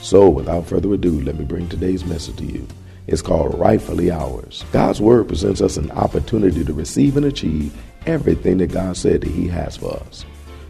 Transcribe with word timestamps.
So, 0.00 0.28
without 0.28 0.66
further 0.66 0.94
ado, 0.94 1.20
let 1.22 1.36
me 1.36 1.44
bring 1.44 1.68
today's 1.68 2.04
message 2.04 2.36
to 2.36 2.44
you. 2.44 2.66
It's 3.08 3.20
called 3.22 3.58
Rightfully 3.58 4.10
Ours. 4.10 4.64
God's 4.70 5.00
Word 5.00 5.26
presents 5.26 5.60
us 5.60 5.76
an 5.76 5.90
opportunity 5.90 6.64
to 6.64 6.72
receive 6.72 7.16
and 7.16 7.26
achieve 7.26 7.76
everything 8.06 8.58
that 8.58 8.70
God 8.70 8.96
said 8.96 9.22
that 9.22 9.30
He 9.30 9.48
has 9.48 9.76
for 9.76 9.96
us. 10.06 10.24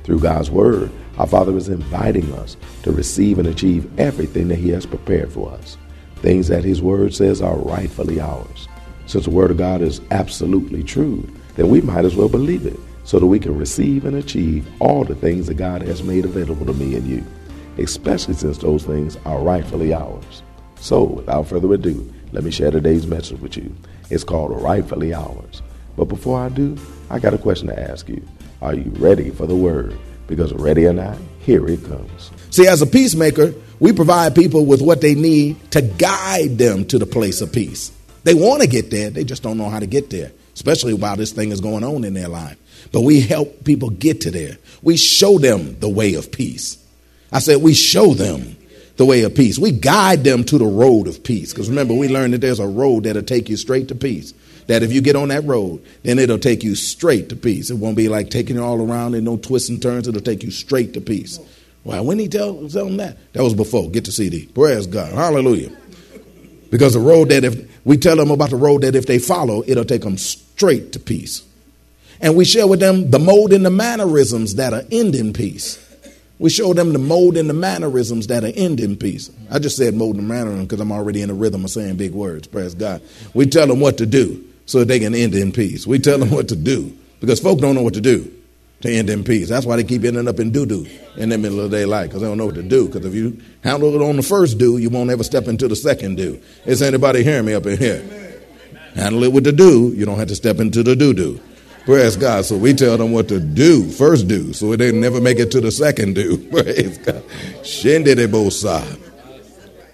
Through 0.05 0.21
God's 0.21 0.51
Word, 0.51 0.91
our 1.19 1.27
Father 1.27 1.55
is 1.57 1.69
inviting 1.69 2.33
us 2.35 2.57
to 2.85 2.93
receive 2.93 3.39
and 3.39 3.49
achieve 3.49 3.91
everything 3.99 4.49
that 4.49 4.59
He 4.59 4.71
has 4.71 4.87
prepared 4.87 5.31
for 5.31 5.53
us. 5.53 5.77
Things 6.17 6.49
that 6.49 6.65
His 6.65 6.81
Word 6.81 7.13
says 7.13 7.43
are 7.43 7.59
rightfully 7.59 8.21
ours. 8.21 8.67
Since 9.07 9.27
the 9.27 9.31
Word 9.31 9.51
of 9.51 9.59
God 9.59 9.83
is 9.83 10.01
absolutely 10.11 10.83
true, 10.83 11.29
then 11.57 11.69
we 11.69 11.83
might 11.83 12.07
as 12.07 12.17
well 12.17 12.29
believe 12.31 12.65
it 12.65 12.81
so 13.05 13.19
that 13.19 13.27
we 13.27 13.39
can 13.39 13.59
receive 13.59 14.07
and 14.07 14.17
achieve 14.17 14.67
all 14.81 15.05
the 15.05 15.15
things 15.15 15.49
that 15.49 15.55
God 15.55 15.83
has 15.83 16.03
made 16.03 16.25
available 16.25 16.67
to 16.67 16.75
me 16.75 16.95
and 16.95 17.07
you 17.07 17.25
especially 17.79 18.35
since 18.35 18.59
those 18.59 18.85
things 18.85 19.17
are 19.25 19.41
rightfully 19.41 19.95
ours. 19.95 20.43
So, 20.81 21.05
without 21.05 21.49
further 21.49 21.73
ado, 21.73 22.13
let 22.33 22.45
me 22.45 22.51
share 22.51 22.71
today's 22.71 23.07
message 23.07 23.41
with 23.41 23.57
you. 23.57 23.75
It's 24.11 24.25
called 24.25 24.63
Rightfully 24.63 25.15
Ours. 25.15 25.63
But 25.97 26.07
before 26.07 26.39
I 26.39 26.49
do, 26.49 26.77
I 27.11 27.19
got 27.19 27.35
a 27.35 27.39
question 27.39 27.69
to 27.69 27.91
ask 27.91 28.09
you. 28.09 28.23
Are 28.63 28.75
you 28.75 28.91
ready 28.97 29.31
for 29.31 29.47
the 29.47 29.57
word? 29.57 29.99
Because 30.27 30.53
ready 30.53 30.87
or 30.87 30.93
not, 30.93 31.17
here 31.41 31.67
it 31.69 31.85
comes. 31.85 32.31
See, 32.51 32.67
as 32.67 32.83
a 32.83 32.87
peacemaker, 32.87 33.55
we 33.81 33.93
provide 33.93 34.35
people 34.35 34.67
with 34.67 34.83
what 34.83 35.01
they 35.01 35.15
need 35.15 35.71
to 35.73 35.83
guide 35.83 36.59
them 36.59 36.85
to 36.87 36.99
the 36.99 37.07
place 37.07 37.41
of 37.41 37.53
peace. 37.53 37.93
They 38.25 38.35
want 38.35 38.63
to 38.63 38.69
get 38.69 38.91
there, 38.91 39.11
they 39.11 39.25
just 39.25 39.43
don't 39.43 39.59
know 39.59 39.71
how 39.71 39.79
to 39.79 39.87
get 39.87 40.11
there, 40.11 40.33
especially 40.55 40.93
while 40.93 41.17
this 41.17 41.33
thing 41.33 41.51
is 41.51 41.61
going 41.61 41.85
on 41.85 42.05
in 42.05 42.15
their 42.15 42.29
life. 42.29 42.59
But 42.93 43.03
we 43.03 43.21
help 43.21 43.65
people 43.65 43.91
get 43.91 44.21
to 44.23 44.31
there. 44.31 44.59
We 44.83 44.97
show 44.97 45.39
them 45.39 45.79
the 45.81 45.89
way 45.89 46.15
of 46.15 46.31
peace. 46.31 46.77
I 47.33 47.41
said, 47.41 47.63
we 47.63 47.75
show 47.75 48.15
them 48.15 48.57
the 48.97 49.05
way 49.05 49.23
of 49.23 49.35
peace. 49.35 49.59
We 49.59 49.73
guide 49.73 50.25
them 50.25 50.45
to 50.45 50.59
the 50.59 50.67
road 50.67 51.07
of 51.07 51.23
peace. 51.23 51.53
Because 51.53 51.69
remember, 51.69 51.95
we 51.95 52.09
learned 52.09 52.35
that 52.35 52.41
there's 52.41 52.59
a 52.59 52.67
road 52.67 53.05
that'll 53.05 53.23
take 53.23 53.49
you 53.49 53.57
straight 53.57 53.89
to 53.89 53.95
peace. 53.95 54.35
That 54.67 54.83
if 54.83 54.93
you 54.93 55.01
get 55.01 55.17
on 55.17 55.29
that 55.29 55.45
road, 55.45 55.83
then 56.03 56.19
it'll 56.19 56.39
take 56.39 56.63
you 56.63 56.75
straight 56.75 57.29
to 57.31 57.37
peace. 57.37 57.71
It 57.71 57.77
won't 57.77 57.97
be 57.97 58.09
like 58.09 58.29
taking 58.29 58.57
you 58.57 58.63
all 58.63 58.81
around 58.81 59.15
and 59.15 59.25
no 59.25 59.37
twists 59.37 59.69
and 59.71 59.81
turns. 59.81 60.09
It'll 60.09 60.21
take 60.21 60.43
you 60.43 60.51
straight 60.51 60.95
to 60.95 61.01
peace. 61.01 61.39
Well, 61.85 62.05
when 62.05 62.19
he 62.19 62.29
tell, 62.29 62.69
tell 62.69 62.85
them 62.85 62.99
that, 62.99 63.17
that 63.33 63.43
was 63.43 63.55
before. 63.55 63.89
Get 63.91 64.05
the 64.05 64.13
CD. 64.13 64.47
Praise 64.47 64.87
God. 64.87 65.13
Hallelujah. 65.13 65.75
Because 66.71 66.93
the 66.93 67.01
road 67.01 67.31
that 67.31 67.45
if 67.45 67.87
we 67.87 67.97
tell 67.97 68.17
them 68.17 68.31
about 68.31 68.51
the 68.51 68.57
road 68.57 68.83
that 68.83 68.95
if 68.95 69.07
they 69.07 69.19
follow, 69.19 69.63
it'll 69.67 69.85
take 69.85 70.03
them 70.03 70.19
straight 70.19 70.93
to 70.93 70.99
peace. 70.99 71.47
And 72.21 72.37
we 72.37 72.45
share 72.45 72.67
with 72.67 72.81
them 72.81 73.11
the 73.11 73.19
mode 73.19 73.53
and 73.53 73.65
the 73.65 73.71
mannerisms 73.71 74.57
that 74.57 74.75
are 74.75 74.83
end 74.91 75.15
in 75.15 75.33
peace. 75.33 75.88
We 76.39 76.51
show 76.51 76.73
them 76.73 76.93
the 76.93 76.99
mode 76.99 77.37
and 77.37 77.51
the 77.51 77.55
mannerisms 77.55 78.29
that 78.29 78.45
are 78.45 78.53
end 78.55 78.79
in 78.79 78.97
peace. 78.97 79.31
I 79.51 79.59
just 79.59 79.77
said 79.77 79.95
mode 79.95 80.17
and 80.17 80.29
mannerism 80.29 80.67
because 80.67 80.81
I'm 80.81 80.93
already 80.93 81.21
in 81.21 81.29
the 81.29 81.35
rhythm 81.35 81.65
of 81.65 81.71
saying 81.71 81.97
big 81.97 82.13
words. 82.13 82.47
Praise 82.47 82.75
God. 82.75 83.03
We 83.35 83.47
tell 83.47 83.67
them 83.67 83.81
what 83.81 83.99
to 83.99 84.07
do 84.07 84.45
so 84.67 84.85
they 84.85 85.01
can 85.01 85.15
end 85.15 85.35
in 85.35 85.51
peace. 85.51 85.87
We 85.87 85.99
tell 85.99 86.19
them 86.19 86.31
what 86.31 86.49
to 86.49 86.57
do 86.57 86.97
because 87.21 87.41
folk 87.41 87.59
don't 87.59 87.75
know 87.75 87.83
what 87.83 87.95
to 87.95 88.01
do 88.01 88.33
to 88.83 88.91
end 88.91 89.11
in 89.11 89.25
peace. 89.25 89.49
That's 89.49 89.67
why 89.67 89.77
they 89.77 89.85
keep 89.85 90.05
ending 90.05 90.29
up 90.29 90.39
in 90.39 90.53
doo 90.53 90.67
doo 90.67 90.87
in 91.17 91.31
the 91.31 91.39
middle 91.39 91.61
of 91.61 91.73
their 91.73 91.87
life 91.87 92.09
because 92.09 92.23
they 92.23 92.29
don't 92.29 92.39
know 92.39 92.47
what 92.47 92.55
to 92.55 92.63
do. 92.63 92.87
Because 92.87 93.05
if 93.05 93.15
you 93.15 93.41
handle 93.65 93.95
it 93.95 94.03
on 94.03 94.17
the 94.17 94.23
first 94.23 94.59
do, 94.59 94.79
you 94.79 94.91
won't 94.91 95.11
ever 95.11 95.25
step 95.25 95.49
into 95.49 95.67
the 95.67 95.77
second 95.77 96.17
do. 96.17 96.41
Is 96.65 96.83
anybody 96.83 97.25
hearing 97.25 97.47
me 97.47 97.55
up 97.55 97.67
in 97.67 97.79
here? 97.79 98.05
Handle 98.95 99.25
it 99.25 99.33
with 99.33 99.45
the 99.45 99.53
do, 99.53 99.93
you 99.95 100.07
don't 100.07 100.19
have 100.19 100.29
to 100.29 100.37
step 100.37 100.59
into 100.61 100.83
the 100.83 100.95
doo 100.95 101.13
doo. 101.13 101.41
Praise 101.89 102.17
God. 102.17 102.45
So 102.45 102.55
we 102.55 102.75
tell 102.75 102.99
them 102.99 103.13
what 103.13 103.29
to 103.29 103.41
do, 103.41 103.91
first 103.91 104.29
do, 104.29 104.53
so 104.53 104.77
they 104.77 104.93
never 104.93 105.23
make 105.23 105.39
it 105.39 105.51
to 105.53 105.61
the 105.63 105.73
second 105.73 106.17
do. 106.17 106.37
Praise 106.51 106.99
God. 106.99 107.25
Shendedebosa. 107.63 109.01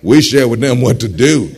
We 0.03 0.21
share 0.21 0.49
with 0.49 0.59
them 0.59 0.81
what 0.81 0.99
to 0.99 1.09
do. 1.09 1.54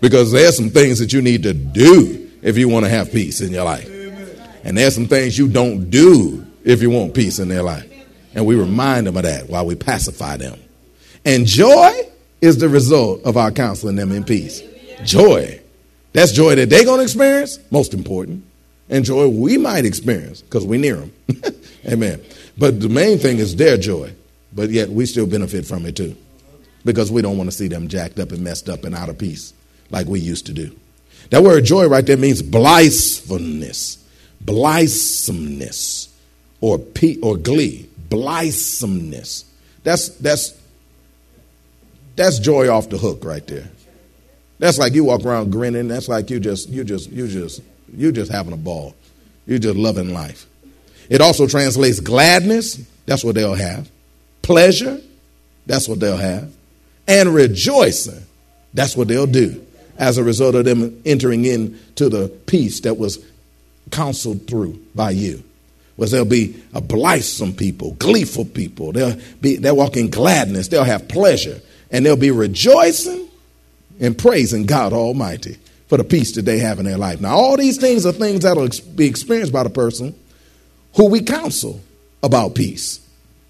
Because 0.00 0.32
there's 0.32 0.56
some 0.56 0.70
things 0.70 1.00
that 1.00 1.12
you 1.12 1.20
need 1.20 1.42
to 1.42 1.52
do 1.52 2.30
if 2.40 2.56
you 2.56 2.70
want 2.70 2.86
to 2.86 2.88
have 2.88 3.12
peace 3.12 3.42
in 3.42 3.52
your 3.52 3.66
life. 3.66 3.86
And 4.64 4.78
there's 4.78 4.94
some 4.94 5.06
things 5.06 5.36
you 5.36 5.48
don't 5.48 5.90
do 5.90 6.46
if 6.64 6.80
you 6.80 6.88
want 6.88 7.12
peace 7.12 7.38
in 7.38 7.48
their 7.48 7.62
life. 7.62 7.86
And 8.34 8.46
we 8.46 8.54
remind 8.54 9.06
them 9.06 9.18
of 9.18 9.24
that 9.24 9.50
while 9.50 9.66
we 9.66 9.74
pacify 9.74 10.38
them. 10.38 10.58
And 11.26 11.44
joy 11.44 11.92
is 12.40 12.56
the 12.56 12.70
result 12.70 13.22
of 13.24 13.36
our 13.36 13.50
counseling 13.50 13.96
them 13.96 14.12
in 14.12 14.24
peace. 14.24 14.62
Joy. 15.04 15.60
That's 16.14 16.32
joy 16.32 16.54
that 16.54 16.70
they're 16.70 16.86
going 16.86 17.00
to 17.00 17.04
experience, 17.04 17.58
most 17.70 17.92
important 17.92 18.46
and 18.88 19.04
joy 19.04 19.28
we 19.28 19.58
might 19.58 19.84
experience 19.84 20.42
because 20.42 20.64
we're 20.64 20.80
near 20.80 20.96
them. 20.96 21.12
Amen. 21.88 22.20
But 22.58 22.80
the 22.80 22.88
main 22.88 23.18
thing 23.18 23.38
is 23.38 23.56
their 23.56 23.76
joy, 23.76 24.12
but 24.52 24.70
yet 24.70 24.88
we 24.88 25.06
still 25.06 25.26
benefit 25.26 25.66
from 25.66 25.86
it 25.86 25.96
too 25.96 26.16
because 26.84 27.10
we 27.10 27.20
don't 27.20 27.36
want 27.36 27.50
to 27.50 27.56
see 27.56 27.68
them 27.68 27.88
jacked 27.88 28.18
up 28.18 28.32
and 28.32 28.42
messed 28.42 28.68
up 28.68 28.84
and 28.84 28.94
out 28.94 29.08
of 29.08 29.18
peace 29.18 29.52
like 29.90 30.06
we 30.06 30.20
used 30.20 30.46
to 30.46 30.52
do. 30.52 30.74
That 31.30 31.42
word 31.42 31.64
joy 31.64 31.88
right 31.88 32.06
there 32.06 32.16
means 32.16 32.42
blithesomeness, 32.42 33.98
blithesomeness, 34.44 36.08
or 36.60 36.78
pe- 36.78 37.18
or 37.20 37.36
glee, 37.36 37.88
blithesomeness. 38.08 39.44
That's 39.82 40.08
that's 40.10 40.54
that's 42.14 42.38
joy 42.38 42.68
off 42.68 42.88
the 42.88 42.98
hook 42.98 43.24
right 43.24 43.46
there. 43.46 43.68
That's 44.58 44.78
like 44.78 44.94
you 44.94 45.04
walk 45.04 45.24
around 45.24 45.50
grinning. 45.50 45.88
That's 45.88 46.08
like 46.08 46.30
you 46.30 46.40
just 46.40 46.68
you 46.68 46.84
just 46.84 47.10
you 47.10 47.28
just 47.28 47.60
you're 47.94 48.12
just 48.12 48.30
having 48.30 48.52
a 48.52 48.56
ball. 48.56 48.94
You're 49.46 49.58
just 49.58 49.76
loving 49.76 50.12
life. 50.12 50.46
It 51.08 51.20
also 51.20 51.46
translates 51.46 52.00
gladness. 52.00 52.84
That's 53.06 53.24
what 53.24 53.34
they'll 53.34 53.54
have. 53.54 53.88
Pleasure. 54.42 55.00
That's 55.66 55.88
what 55.88 56.00
they'll 56.00 56.16
have. 56.16 56.52
And 57.06 57.34
rejoicing. 57.34 58.24
That's 58.74 58.96
what 58.96 59.08
they'll 59.08 59.26
do 59.26 59.64
as 59.98 60.18
a 60.18 60.24
result 60.24 60.54
of 60.54 60.64
them 60.64 61.00
entering 61.06 61.44
into 61.44 62.08
the 62.08 62.28
peace 62.46 62.80
that 62.80 62.98
was 62.98 63.24
counseled 63.90 64.46
through 64.46 64.78
by 64.94 65.10
you. 65.10 65.42
Was 65.96 66.10
they'll 66.10 66.26
be 66.26 66.62
a 66.74 66.80
blithesome 66.82 67.54
people, 67.54 67.92
gleeful 67.92 68.44
people. 68.44 68.92
They'll 68.92 69.18
be 69.40 69.56
they'll 69.56 69.76
walk 69.76 69.96
in 69.96 70.10
gladness. 70.10 70.68
They'll 70.68 70.84
have 70.84 71.08
pleasure, 71.08 71.58
and 71.90 72.04
they'll 72.04 72.16
be 72.16 72.30
rejoicing 72.30 73.26
and 73.98 74.18
praising 74.18 74.66
God 74.66 74.92
Almighty 74.92 75.56
for 75.88 75.98
the 75.98 76.04
peace 76.04 76.34
that 76.34 76.44
they 76.44 76.58
have 76.58 76.78
in 76.78 76.84
their 76.84 76.98
life. 76.98 77.20
Now, 77.20 77.34
all 77.34 77.56
these 77.56 77.78
things 77.78 78.04
are 78.06 78.12
things 78.12 78.42
that 78.42 78.56
will 78.56 78.68
be 78.94 79.06
experienced 79.06 79.52
by 79.52 79.62
the 79.62 79.70
person 79.70 80.14
who 80.96 81.08
we 81.08 81.20
counsel 81.20 81.80
about 82.22 82.54
peace. 82.54 83.00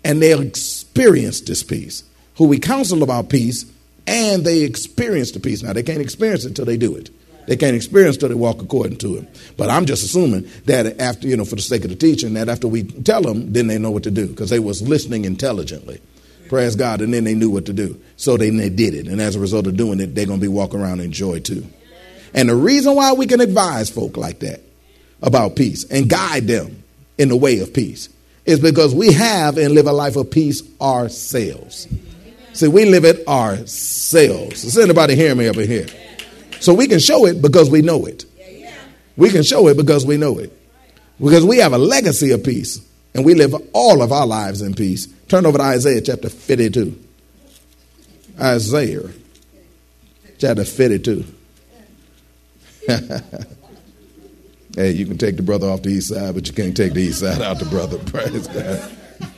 And 0.05 0.23
they'll 0.23 0.43
experience 0.43 1.41
this 1.41 1.63
peace. 1.63 2.05
Who 2.37 2.47
we 2.47 2.59
counsel 2.59 3.03
about 3.03 3.29
peace 3.29 3.65
and 4.07 4.45
they 4.45 4.63
experience 4.63 5.33
the 5.33 5.41
peace. 5.41 5.63
Now, 5.63 5.73
they 5.73 5.83
can't 5.83 6.01
experience 6.01 6.45
it 6.45 6.49
until 6.49 6.65
they 6.65 6.77
do 6.77 6.95
it. 6.95 7.11
They 7.47 7.57
can't 7.57 7.77
experience 7.77 8.17
until 8.17 8.29
they 8.29 8.35
walk 8.35 8.61
according 8.61 8.99
to 8.99 9.17
it. 9.17 9.29
But 9.57 9.71
I'm 9.71 9.87
just 9.87 10.05
assuming 10.05 10.49
that 10.67 11.01
after, 11.01 11.27
you 11.27 11.37
know, 11.37 11.45
for 11.45 11.57
the 11.57 11.63
sake 11.63 11.85
of 11.85 11.91
the 11.91 11.97
teaching, 11.97 12.35
that 12.35 12.49
after 12.49 12.69
we 12.69 12.83
tell 12.83 13.23
them, 13.23 13.53
then 13.53 13.69
they 13.69 13.79
know 13.79 13.91
what 13.91 14.03
to 14.03 14.11
do 14.11 14.27
because 14.27 14.51
they 14.51 14.59
was 14.59 14.83
listening 14.83 15.25
intelligently. 15.25 16.01
Praise 16.49 16.77
God. 16.77 17.01
And 17.01 17.13
then 17.15 17.25
they 17.25 17.35
knew 17.35 17.51
what 17.51 17.67
to 17.67 17.73
do. 17.73 18.01
So 18.17 18.37
they, 18.37 18.51
they 18.51 18.69
did 18.69 18.95
it. 18.95 19.07
And 19.09 19.21
as 19.21 19.37
a 19.37 19.41
result 19.41 19.67
of 19.67 19.77
doing 19.77 20.01
it, 20.01 20.15
they're 20.15 20.27
going 20.27 20.41
to 20.41 20.45
be 20.45 20.49
walking 20.49 20.81
around 20.81 21.01
in 21.01 21.13
joy 21.13 21.41
too. 21.41 21.67
And 22.37 22.51
the 22.51 22.55
reason 22.55 22.95
why 22.95 23.15
we 23.15 23.27
can 23.27 23.41
advise 23.41 23.89
folk 23.89 24.19
like 24.19 24.41
that 24.41 24.61
about 25.23 25.57
peace 25.57 25.85
and 25.91 26.09
guide 26.09 26.47
them 26.47 26.85
in 27.17 27.31
the 27.31 27.37
way 27.37 27.61
of 27.61 27.73
peace 27.73 28.11
is 28.45 28.61
because 28.61 28.95
we 28.95 29.13
have 29.13 29.57
and 29.57 29.75
live 29.75 29.87
a 29.87 29.93
life 29.93 30.17
of 30.17 30.31
peace 30.31 30.63
ourselves. 30.81 31.89
See, 32.53 32.69
we 32.69 32.85
live 32.85 33.05
it 33.05 33.27
ourselves. 33.27 34.63
Does 34.63 34.79
anybody 34.79 35.17
hear 35.17 35.35
me 35.35 35.47
in 35.47 35.55
here? 35.55 35.87
So 36.61 36.75
we 36.75 36.87
can 36.87 37.01
show 37.01 37.27
it 37.27 37.41
because 37.41 37.71
we 37.71 37.83
know 37.83 38.05
it. 38.07 38.25
We 39.17 39.31
can 39.31 39.43
show 39.43 39.67
it 39.69 39.79
because 39.79 40.05
we 40.05 40.19
know 40.19 40.39
it. 40.39 40.53
Because 41.19 41.45
we 41.45 41.59
have 41.59 41.73
a 41.73 41.79
legacy 41.79 42.33
of 42.33 42.45
peace 42.45 42.87
and 43.15 43.25
we 43.25 43.35
live 43.35 43.55
all 43.73 44.03
of 44.03 44.13
our 44.13 44.27
lives 44.27 44.61
in 44.61 44.75
peace. 44.75 45.07
Turn 45.29 45.47
over 45.47 45.57
to 45.57 45.65
Isaiah 45.65 46.03
chapter 46.03 46.29
52. 46.29 47.03
Isaiah 48.39 49.09
chapter 50.39 50.65
52. 50.65 51.25
hey, 54.77 54.93
you 54.93 55.07
can 55.07 55.19
take 55.19 55.37
the 55.37 55.43
brother 55.43 55.69
off 55.69 55.83
the 55.83 55.91
east 55.91 56.09
side, 56.09 56.35
but 56.35 56.47
you 56.47 56.53
can't 56.55 56.77
take 56.77 56.93
the 56.93 57.01
east 57.01 57.21
side 57.21 57.43
out 57.43 57.59
the 57.59 57.65
brother. 57.65 57.99
Praise 58.07 58.47
God. 58.49 58.91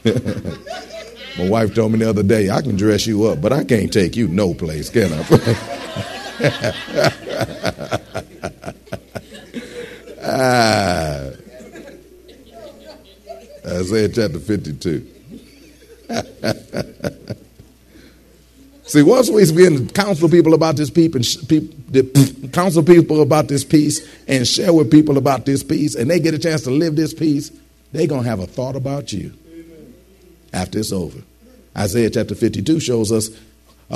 My 1.39 1.49
wife 1.49 1.75
told 1.75 1.93
me 1.93 1.99
the 2.01 2.11
other 2.11 2.23
day, 2.23 2.51
I 2.51 2.61
can 2.61 2.77
dress 2.77 3.07
you 3.07 3.25
up, 3.27 3.41
but 3.41 3.53
I 3.53 3.65
can't 3.65 3.93
take 3.93 4.17
you 4.17 4.29
no 4.29 4.53
place, 4.55 4.91
can 4.91 5.13
I? 5.13 5.25
ah. 10.23 11.31
Isaiah 13.67 14.09
chapter 14.09 14.41
52. 14.41 15.07
See, 18.89 19.03
once 19.03 19.29
we 19.29 19.45
begin 19.53 19.87
to 19.87 19.93
counsel 19.93 20.31
people 20.31 20.55
about 20.55 20.77
this 20.77 20.89
peace 20.89 21.13
and 21.15 22.53
counsel 22.55 22.83
people 22.83 23.21
about 23.21 23.47
this 23.47 23.63
peace 23.63 24.09
and 24.27 24.49
share 24.49 24.73
with 24.73 24.91
people 24.91 25.19
about 25.19 25.45
this 25.45 25.63
peace, 25.63 25.95
and 25.95 26.11
they 26.11 26.19
get 26.19 26.33
a 26.33 26.39
chance 26.39 26.63
to 26.63 26.71
live 26.71 26.97
this 26.97 27.13
peace, 27.13 27.53
they're 27.93 28.07
gonna 28.07 28.23
have 28.27 28.41
a 28.41 28.47
thought 28.47 28.77
about 28.77 29.13
you 29.13 29.35
after 30.55 30.79
it's 30.79 30.91
over. 30.91 31.19
Isaiah 31.77 32.09
chapter 32.09 32.35
52 32.35 32.81
shows 32.81 33.13
us 33.13 33.29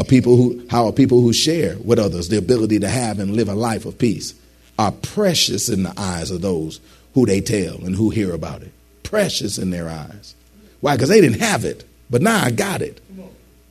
people 0.08 0.36
who, 0.36 0.66
how 0.68 0.88
a 0.88 0.92
people 0.92 1.22
who 1.22 1.32
share 1.32 1.78
with 1.78 1.98
others 1.98 2.28
the 2.28 2.36
ability 2.36 2.78
to 2.80 2.88
have 2.88 3.18
and 3.18 3.34
live 3.34 3.48
a 3.48 3.54
life 3.54 3.86
of 3.86 3.98
peace 3.98 4.34
are 4.78 4.92
precious 4.92 5.70
in 5.70 5.84
the 5.84 5.94
eyes 5.96 6.30
of 6.30 6.42
those 6.42 6.80
who 7.14 7.24
they 7.24 7.40
tell 7.40 7.76
and 7.76 7.96
who 7.96 8.10
hear 8.10 8.34
about 8.34 8.60
it. 8.60 8.72
Precious 9.04 9.56
in 9.56 9.70
their 9.70 9.88
eyes. 9.88 10.34
Why? 10.80 10.96
Because 10.96 11.08
they 11.08 11.22
didn't 11.22 11.40
have 11.40 11.64
it, 11.64 11.84
but 12.10 12.20
now 12.20 12.44
I 12.44 12.50
got 12.50 12.82
it. 12.82 13.00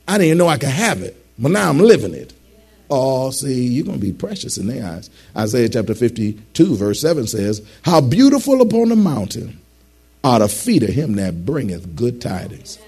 I 0.06 0.12
didn't 0.14 0.26
even 0.26 0.38
know 0.38 0.48
I 0.48 0.58
could 0.58 0.68
have 0.68 1.02
it, 1.02 1.16
but 1.38 1.50
now 1.50 1.68
I'm 1.68 1.78
living 1.78 2.14
it. 2.14 2.32
Oh, 2.90 3.30
see, 3.30 3.64
you're 3.64 3.86
going 3.86 3.98
to 3.98 4.04
be 4.04 4.12
precious 4.12 4.58
in 4.58 4.66
their 4.66 4.86
eyes. 4.86 5.08
Isaiah 5.36 5.68
chapter 5.68 5.94
52, 5.94 6.76
verse 6.76 7.00
7 7.00 7.26
says, 7.26 7.66
How 7.82 8.02
beautiful 8.02 8.60
upon 8.60 8.90
the 8.90 8.96
mountain 8.96 9.58
are 10.22 10.40
the 10.40 10.48
feet 10.48 10.82
of 10.82 10.90
him 10.90 11.14
that 11.14 11.46
bringeth 11.46 11.96
good 11.96 12.20
tidings. 12.20 12.78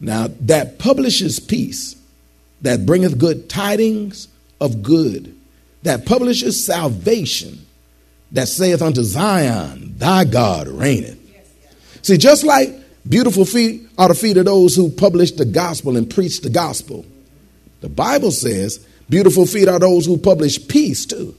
Now, 0.00 0.28
that 0.42 0.78
publishes 0.78 1.40
peace, 1.40 1.96
that 2.62 2.86
bringeth 2.86 3.18
good 3.18 3.48
tidings 3.48 4.28
of 4.60 4.82
good, 4.82 5.34
that 5.82 6.06
publishes 6.06 6.64
salvation, 6.64 7.66
that 8.32 8.48
saith 8.48 8.82
unto 8.82 9.02
Zion, 9.02 9.94
Thy 9.98 10.24
God 10.24 10.68
reigneth. 10.68 11.18
See, 12.02 12.16
just 12.16 12.44
like 12.44 12.70
Beautiful 13.06 13.44
feet 13.44 13.86
are 13.98 14.08
the 14.08 14.14
feet 14.14 14.36
of 14.38 14.46
those 14.46 14.74
who 14.74 14.90
publish 14.90 15.32
the 15.32 15.44
gospel 15.44 15.96
and 15.96 16.08
preach 16.08 16.40
the 16.40 16.48
gospel. 16.48 17.04
The 17.80 17.88
Bible 17.88 18.30
says 18.30 18.84
beautiful 19.10 19.44
feet 19.44 19.68
are 19.68 19.78
those 19.78 20.06
who 20.06 20.16
publish 20.16 20.66
peace 20.68 21.04
too. 21.04 21.34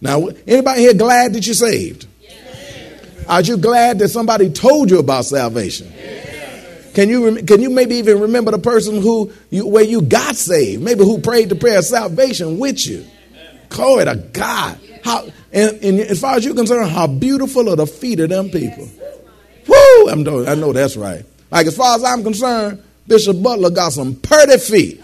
Now, 0.00 0.26
anybody 0.46 0.80
here 0.80 0.94
glad 0.94 1.34
that 1.34 1.46
you're 1.46 1.54
saved? 1.54 2.06
Yes. 2.20 3.26
Are 3.28 3.42
you 3.42 3.56
glad 3.56 4.00
that 4.00 4.08
somebody 4.08 4.50
told 4.50 4.90
you 4.90 4.98
about 4.98 5.24
salvation? 5.24 5.92
Yes. 5.94 6.92
Can 6.94 7.08
you 7.08 7.42
can 7.44 7.62
you 7.62 7.70
maybe 7.70 7.94
even 7.96 8.20
remember 8.20 8.50
the 8.50 8.58
person 8.58 9.00
who 9.00 9.32
you, 9.50 9.66
where 9.66 9.84
you 9.84 10.02
got 10.02 10.34
saved? 10.34 10.82
Maybe 10.82 11.04
who 11.04 11.18
prayed 11.18 11.48
the 11.48 11.54
prayer 11.54 11.78
of 11.78 11.84
salvation 11.84 12.58
with 12.58 12.84
you? 12.86 13.06
Glory 13.68 14.04
to 14.04 14.16
God. 14.16 14.78
How 15.04 15.28
and, 15.52 15.82
and 15.82 16.00
as 16.00 16.20
far 16.20 16.34
as 16.34 16.44
you're 16.44 16.56
concerned, 16.56 16.90
how 16.90 17.06
beautiful 17.06 17.70
are 17.70 17.76
the 17.76 17.86
feet 17.86 18.18
of 18.18 18.30
them 18.30 18.50
people? 18.50 18.88
Woo! 19.66 20.08
I'm 20.08 20.24
doing, 20.24 20.48
I 20.48 20.54
know 20.54 20.72
that's 20.72 20.96
right. 20.96 21.24
Like 21.50 21.66
as 21.66 21.76
far 21.76 21.96
as 21.96 22.04
I'm 22.04 22.22
concerned, 22.22 22.82
Bishop 23.06 23.42
Butler 23.42 23.70
got 23.70 23.92
some 23.92 24.14
pretty 24.16 24.58
feet. 24.58 25.02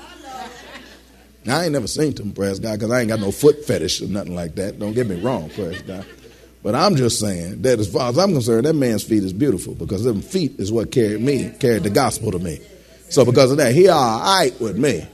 Now, 1.44 1.60
I 1.60 1.64
ain't 1.64 1.72
never 1.72 1.86
seen 1.86 2.14
them, 2.14 2.32
praise 2.32 2.58
God, 2.58 2.78
because 2.78 2.90
I 2.90 3.00
ain't 3.00 3.08
got 3.08 3.20
no 3.20 3.32
foot 3.32 3.64
fetish 3.64 4.02
or 4.02 4.06
nothing 4.06 4.34
like 4.34 4.54
that. 4.56 4.78
Don't 4.78 4.92
get 4.92 5.06
me 5.06 5.20
wrong, 5.20 5.48
praise 5.50 5.80
God. 5.82 6.04
But 6.62 6.74
I'm 6.74 6.96
just 6.96 7.20
saying 7.20 7.62
that 7.62 7.78
as 7.78 7.90
far 7.90 8.10
as 8.10 8.18
I'm 8.18 8.32
concerned, 8.32 8.66
that 8.66 8.74
man's 8.74 9.04
feet 9.04 9.22
is 9.22 9.32
beautiful 9.32 9.74
because 9.74 10.04
them 10.04 10.20
feet 10.20 10.58
is 10.58 10.70
what 10.70 10.92
carried 10.92 11.20
me, 11.20 11.50
carried 11.58 11.84
the 11.84 11.90
gospel 11.90 12.32
to 12.32 12.38
me. 12.38 12.60
So 13.08 13.24
because 13.24 13.50
of 13.50 13.56
that, 13.58 13.74
he 13.74 13.88
all 13.88 14.20
right 14.20 14.58
with 14.60 14.76
me. 14.76 15.00
I 15.00 15.06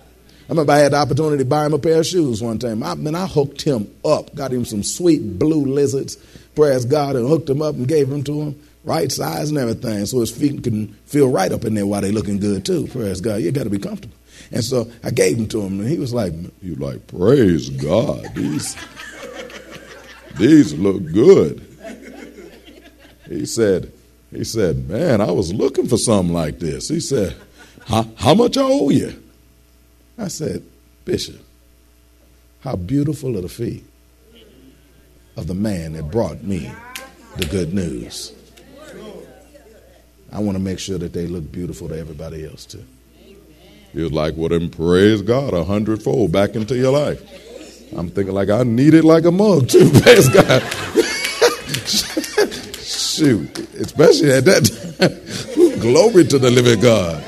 remember 0.49 0.73
I 0.73 0.79
had 0.79 0.93
the 0.93 0.97
opportunity 0.97 1.39
to 1.39 1.45
buy 1.45 1.67
him 1.67 1.75
a 1.75 1.79
pair 1.79 2.01
of 2.01 2.07
shoes 2.07 2.43
one 2.43 2.59
time. 2.59 2.83
I 2.83 2.95
mean, 2.97 3.15
I 3.15 3.27
hooked 3.27 3.63
him 3.63 3.89
up, 4.05 4.35
got 4.35 4.53
him 4.53 4.65
some 4.65 4.83
sweet 4.83 5.39
blue 5.39 5.65
lizards, 5.65 6.17
praise 6.57 6.85
God, 6.85 7.17
and 7.17 7.29
hooked 7.29 7.49
him 7.49 7.63
up 7.63 7.77
and 7.77 7.87
gave 7.87 8.09
them 8.09 8.25
to 8.25 8.41
him 8.41 8.61
right 8.85 9.11
size 9.11 9.49
and 9.49 9.59
everything, 9.59 10.07
so 10.07 10.21
his 10.21 10.31
feet 10.31 10.63
can 10.63 10.89
feel 11.07 11.31
right 11.31 11.51
up 11.51 11.65
in 11.65 11.75
there 11.75 11.87
while 11.87 12.03
they 12.03 12.13
looking 12.13 12.39
good 12.39 12.65
too. 12.65 12.87
Praise 12.89 13.21
God. 13.21 13.41
You 13.41 13.51
got 13.51 13.65
to 13.65 13.71
be 13.71 13.79
comfortable. 13.79 14.15
And 14.53 14.63
so 14.63 14.91
I 15.03 15.11
gave 15.11 15.37
them 15.37 15.49
to 15.49 15.63
him, 15.63 15.81
and 15.81 15.89
he 15.89 15.99
was 15.99 16.13
like, 16.13 16.33
"You 16.63 16.75
like 16.77 17.07
praise 17.07 17.71
God? 17.71 18.27
These 18.35 18.77
these 20.37 20.75
look 20.75 21.05
good." 21.13 21.63
He 23.29 23.47
said, 23.47 23.91
"He 24.31 24.45
said, 24.45 24.89
man, 24.89 25.21
I 25.21 25.31
was 25.31 25.53
looking 25.53 25.89
for 25.89 25.97
something 25.97 26.35
like 26.35 26.59
this." 26.59 26.89
He 26.89 27.01
said, 27.01 27.35
"How, 27.87 28.07
how 28.17 28.35
much 28.35 28.59
I 28.59 28.63
owe 28.63 28.91
you?" 28.91 29.21
I 30.19 30.29
said, 30.29 30.63
"Bishop, 31.05 31.41
how 32.61 32.77
beautiful 32.77 33.39
are 33.39 33.43
the 33.43 33.49
feet 33.49 33.85
of 35.37 35.47
the 35.47 35.55
man 35.55 35.95
that 35.95 36.11
brought 36.11 36.43
me 36.43 36.71
the 37.39 37.47
good 37.47 37.73
news." 37.73 38.33
I 40.35 40.41
want 40.41 40.57
to 40.57 40.63
make 40.63 40.81
sure 40.81 40.99
that 40.99 41.13
they 41.13 41.29
look 41.29 41.51
beautiful 41.53 41.89
to 41.89 41.97
everybody 41.99 42.45
else 42.45 42.67
too. 42.67 42.85
You're 43.95 44.09
like, 44.11 44.35
well, 44.37 44.49
then 44.49 44.69
praise 44.69 45.23
God 45.23 45.55
a 45.55 45.63
hundredfold 45.63 46.33
back 46.33 46.57
into 46.57 46.77
your 46.77 46.91
life. 46.91 47.23
I'm 47.97 48.11
thinking 48.11 48.35
like 48.35 48.51
I 48.51 48.65
need 48.65 48.95
it 48.95 49.05
like 49.05 49.25
a 49.25 49.31
mug 49.31 49.69
too. 49.71 49.89
Praise 50.01 50.29
God. 50.29 50.61
Shoot, 52.83 53.59
especially 53.77 54.33
at 54.33 54.45
that. 54.47 55.79
Glory 55.81 56.25
to 56.25 56.39
the 56.41 56.51
living 56.51 56.81
God. 56.81 57.23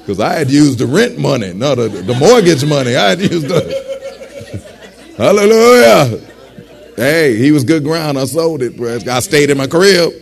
Because 0.00 0.20
I 0.20 0.34
had 0.34 0.50
used 0.50 0.78
the 0.80 0.86
rent 0.86 1.18
money, 1.18 1.54
not 1.54 1.76
the, 1.76 1.88
the 1.88 2.14
mortgage 2.14 2.62
money. 2.66 2.94
I 2.94 3.08
had 3.10 3.20
used 3.20 3.48
the. 3.48 3.84
Hallelujah. 5.16 6.20
Hey, 6.96 7.36
he 7.36 7.52
was 7.52 7.64
good 7.64 7.84
ground. 7.84 8.18
I 8.18 8.26
sold 8.26 8.60
it. 8.60 8.76
Praise 8.76 9.02
God. 9.02 9.16
I 9.16 9.20
stayed 9.20 9.48
in 9.48 9.56
my 9.56 9.66
crib. 9.66 10.12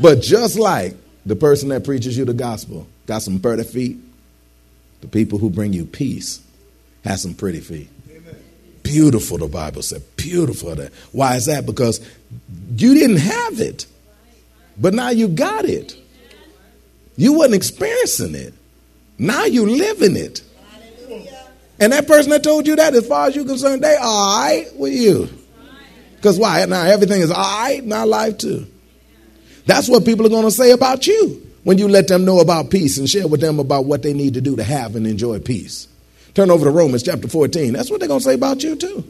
But 0.00 0.20
just 0.20 0.58
like 0.58 0.94
the 1.24 1.36
person 1.36 1.68
that 1.70 1.84
preaches 1.84 2.16
you 2.16 2.24
the 2.24 2.34
gospel 2.34 2.86
got 3.06 3.22
some 3.22 3.40
pretty 3.40 3.64
feet, 3.64 3.98
the 5.00 5.08
people 5.08 5.38
who 5.38 5.50
bring 5.50 5.72
you 5.72 5.84
peace 5.84 6.40
have 7.04 7.20
some 7.20 7.34
pretty 7.34 7.60
feet. 7.60 7.88
Beautiful, 8.82 9.38
the 9.38 9.46
Bible 9.46 9.82
said. 9.82 10.02
Beautiful. 10.16 10.74
That. 10.74 10.92
Why 11.12 11.36
is 11.36 11.46
that? 11.46 11.66
Because 11.66 12.00
you 12.76 12.94
didn't 12.94 13.18
have 13.18 13.60
it, 13.60 13.86
but 14.78 14.92
now 14.94 15.10
you 15.10 15.28
got 15.28 15.64
it. 15.64 15.96
You 17.16 17.34
wasn't 17.34 17.54
experiencing 17.54 18.34
it. 18.34 18.54
Now 19.18 19.44
you 19.44 19.66
live 19.66 20.02
in 20.02 20.16
it. 20.16 20.42
And 21.78 21.92
that 21.92 22.06
person 22.06 22.30
that 22.30 22.44
told 22.44 22.66
you 22.66 22.76
that, 22.76 22.94
as 22.94 23.06
far 23.06 23.26
as 23.26 23.36
you're 23.36 23.44
concerned, 23.44 23.82
they 23.82 23.96
all 23.96 24.40
right 24.40 24.66
with 24.76 24.92
you. 24.92 25.28
Because 26.22 26.38
why? 26.38 26.64
Now 26.66 26.84
everything 26.84 27.20
is 27.20 27.32
all 27.32 27.36
right 27.36 27.82
in 27.82 27.92
our 27.92 28.06
life 28.06 28.38
too. 28.38 28.64
That's 29.66 29.88
what 29.88 30.04
people 30.04 30.24
are 30.24 30.28
going 30.28 30.44
to 30.44 30.52
say 30.52 30.70
about 30.70 31.04
you 31.04 31.44
when 31.64 31.78
you 31.78 31.88
let 31.88 32.06
them 32.06 32.24
know 32.24 32.38
about 32.38 32.70
peace 32.70 32.96
and 32.96 33.10
share 33.10 33.26
with 33.26 33.40
them 33.40 33.58
about 33.58 33.86
what 33.86 34.04
they 34.04 34.12
need 34.12 34.34
to 34.34 34.40
do 34.40 34.54
to 34.54 34.62
have 34.62 34.94
and 34.94 35.04
enjoy 35.04 35.40
peace. 35.40 35.88
Turn 36.34 36.48
over 36.48 36.64
to 36.64 36.70
Romans 36.70 37.02
chapter 37.02 37.26
14. 37.26 37.72
That's 37.72 37.90
what 37.90 37.98
they're 37.98 38.08
going 38.08 38.20
to 38.20 38.24
say 38.24 38.34
about 38.34 38.62
you, 38.62 38.76
too. 38.76 39.04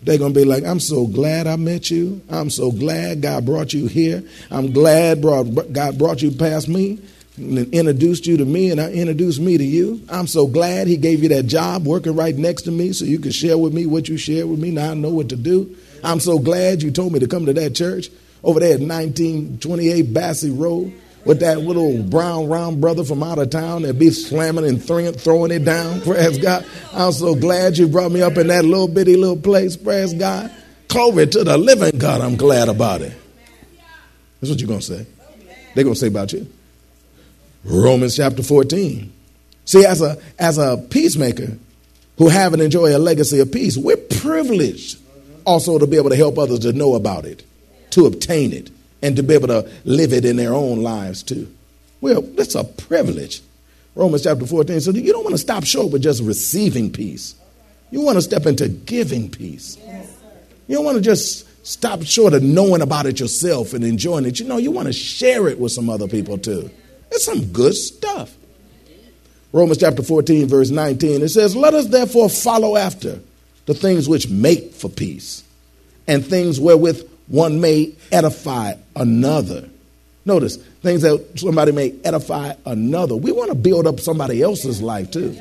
They're 0.00 0.16
going 0.16 0.32
to 0.32 0.40
be 0.40 0.46
like, 0.46 0.64
I'm 0.64 0.80
so 0.80 1.06
glad 1.06 1.46
I 1.46 1.56
met 1.56 1.90
you. 1.90 2.22
I'm 2.30 2.48
so 2.48 2.72
glad 2.72 3.20
God 3.20 3.44
brought 3.44 3.74
you 3.74 3.88
here. 3.88 4.24
I'm 4.50 4.72
glad 4.72 5.20
God 5.20 5.98
brought 5.98 6.22
you 6.22 6.30
past 6.30 6.66
me 6.66 6.98
introduced 7.38 8.26
you 8.26 8.36
to 8.36 8.44
me, 8.44 8.70
and 8.70 8.80
I 8.80 8.90
introduced 8.92 9.40
me 9.40 9.56
to 9.56 9.64
you. 9.64 10.02
I'm 10.08 10.26
so 10.26 10.46
glad 10.46 10.86
He 10.86 10.96
gave 10.96 11.22
you 11.22 11.30
that 11.30 11.44
job 11.44 11.86
working 11.86 12.14
right 12.14 12.36
next 12.36 12.62
to 12.62 12.70
me 12.70 12.92
so 12.92 13.04
you 13.04 13.18
could 13.18 13.34
share 13.34 13.56
with 13.56 13.72
me 13.72 13.86
what 13.86 14.08
you 14.08 14.16
shared 14.16 14.48
with 14.48 14.58
me. 14.58 14.70
Now 14.70 14.90
I 14.90 14.94
know 14.94 15.10
what 15.10 15.30
to 15.30 15.36
do. 15.36 15.74
I'm 16.04 16.20
so 16.20 16.38
glad 16.38 16.82
you 16.82 16.90
told 16.90 17.12
me 17.12 17.20
to 17.20 17.28
come 17.28 17.46
to 17.46 17.52
that 17.54 17.74
church 17.74 18.08
over 18.42 18.60
there 18.60 18.74
at 18.74 18.80
1928 18.80 20.12
Basse 20.12 20.48
Road 20.48 20.92
with 21.24 21.40
that 21.40 21.60
little 21.60 22.02
brown 22.02 22.48
round 22.48 22.80
brother 22.80 23.04
from 23.04 23.22
out 23.22 23.38
of 23.38 23.50
town 23.50 23.82
that 23.82 23.98
be 23.98 24.10
slamming 24.10 24.66
and 24.66 24.82
throwing, 24.82 25.12
throwing 25.12 25.52
it 25.52 25.64
down. 25.64 26.00
Praise 26.02 26.38
God. 26.38 26.66
I'm 26.92 27.12
so 27.12 27.34
glad 27.34 27.78
you 27.78 27.88
brought 27.88 28.12
me 28.12 28.22
up 28.22 28.36
in 28.36 28.48
that 28.48 28.64
little 28.64 28.88
bitty 28.88 29.16
little 29.16 29.36
place. 29.36 29.76
Praise 29.76 30.12
God. 30.12 30.50
Glory 30.88 31.26
to 31.28 31.44
the 31.44 31.56
living 31.56 31.98
God. 31.98 32.20
I'm 32.20 32.36
glad 32.36 32.68
about 32.68 33.00
it. 33.00 33.16
That's 34.40 34.50
what 34.50 34.60
you're 34.60 34.68
going 34.68 34.80
to 34.80 34.86
say. 34.86 35.06
They're 35.74 35.84
going 35.84 35.94
to 35.94 36.00
say 36.00 36.08
about 36.08 36.32
you. 36.32 36.46
Romans 37.64 38.16
chapter 38.16 38.42
14. 38.42 39.12
See, 39.64 39.84
as 39.84 40.02
a, 40.02 40.18
as 40.38 40.58
a 40.58 40.76
peacemaker 40.90 41.56
who 42.18 42.28
have 42.28 42.52
and 42.52 42.62
enjoy 42.62 42.96
a 42.96 42.98
legacy 42.98 43.38
of 43.40 43.52
peace, 43.52 43.76
we're 43.76 43.96
privileged 43.96 44.98
also 45.44 45.78
to 45.78 45.86
be 45.86 45.96
able 45.96 46.10
to 46.10 46.16
help 46.16 46.38
others 46.38 46.60
to 46.60 46.72
know 46.72 46.94
about 46.94 47.24
it, 47.24 47.44
to 47.90 48.06
obtain 48.06 48.52
it, 48.52 48.70
and 49.02 49.16
to 49.16 49.22
be 49.22 49.34
able 49.34 49.48
to 49.48 49.70
live 49.84 50.12
it 50.12 50.24
in 50.24 50.36
their 50.36 50.54
own 50.54 50.82
lives 50.82 51.22
too. 51.22 51.52
Well, 52.00 52.22
that's 52.22 52.54
a 52.54 52.64
privilege. 52.64 53.42
Romans 53.94 54.24
chapter 54.24 54.46
14. 54.46 54.80
So 54.80 54.90
you 54.90 55.12
don't 55.12 55.24
want 55.24 55.34
to 55.34 55.38
stop 55.38 55.64
short 55.64 55.92
with 55.92 56.02
just 56.02 56.22
receiving 56.22 56.90
peace. 56.90 57.34
You 57.90 58.00
want 58.00 58.16
to 58.16 58.22
step 58.22 58.46
into 58.46 58.68
giving 58.68 59.30
peace. 59.30 59.76
You 60.66 60.76
don't 60.76 60.84
want 60.84 60.96
to 60.96 61.02
just 61.02 61.46
stop 61.64 62.02
short 62.02 62.32
of 62.32 62.42
knowing 62.42 62.82
about 62.82 63.06
it 63.06 63.20
yourself 63.20 63.72
and 63.72 63.84
enjoying 63.84 64.24
it. 64.24 64.40
You 64.40 64.46
know, 64.46 64.56
you 64.56 64.70
want 64.70 64.86
to 64.86 64.92
share 64.92 65.48
it 65.48 65.58
with 65.58 65.72
some 65.72 65.90
other 65.90 66.08
people 66.08 66.38
too. 66.38 66.70
It's 67.12 67.24
some 67.24 67.52
good 67.52 67.74
stuff. 67.74 68.34
Romans 69.52 69.78
chapter 69.78 70.02
14, 70.02 70.48
verse 70.48 70.70
19, 70.70 71.22
it 71.22 71.28
says, 71.28 71.54
Let 71.54 71.74
us 71.74 71.86
therefore 71.88 72.30
follow 72.30 72.76
after 72.76 73.20
the 73.66 73.74
things 73.74 74.08
which 74.08 74.28
make 74.28 74.72
for 74.72 74.88
peace 74.88 75.44
and 76.08 76.24
things 76.24 76.58
wherewith 76.58 77.06
one 77.28 77.60
may 77.60 77.94
edify 78.10 78.74
another. 78.96 79.68
Notice, 80.24 80.56
things 80.56 81.02
that 81.02 81.38
somebody 81.38 81.72
may 81.72 81.94
edify 82.02 82.54
another. 82.64 83.14
We 83.14 83.30
want 83.30 83.50
to 83.50 83.54
build 83.56 83.86
up 83.86 84.00
somebody 84.00 84.40
else's 84.40 84.80
life 84.80 85.10
too. 85.10 85.38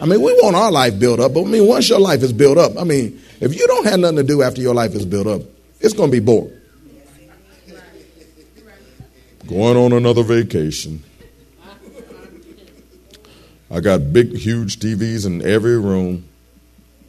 I 0.00 0.06
mean, 0.06 0.20
we 0.20 0.32
want 0.34 0.56
our 0.56 0.72
life 0.72 0.98
built 0.98 1.20
up, 1.20 1.34
but 1.34 1.42
I 1.42 1.46
mean, 1.46 1.66
once 1.66 1.88
your 1.88 2.00
life 2.00 2.22
is 2.22 2.32
built 2.32 2.58
up, 2.58 2.78
I 2.78 2.84
mean, 2.84 3.20
if 3.40 3.54
you 3.54 3.66
don't 3.66 3.86
have 3.86 4.00
nothing 4.00 4.16
to 4.16 4.22
do 4.22 4.42
after 4.42 4.60
your 4.60 4.74
life 4.74 4.94
is 4.94 5.04
built 5.04 5.26
up, 5.26 5.42
it's 5.80 5.94
going 5.94 6.10
to 6.10 6.20
be 6.20 6.24
boring. 6.24 6.52
Going 9.46 9.76
on 9.76 9.92
another 9.92 10.22
vacation. 10.24 11.04
I 13.70 13.80
got 13.80 14.12
big, 14.12 14.36
huge 14.36 14.78
TVs 14.78 15.26
in 15.26 15.40
every 15.46 15.78
room, 15.78 16.24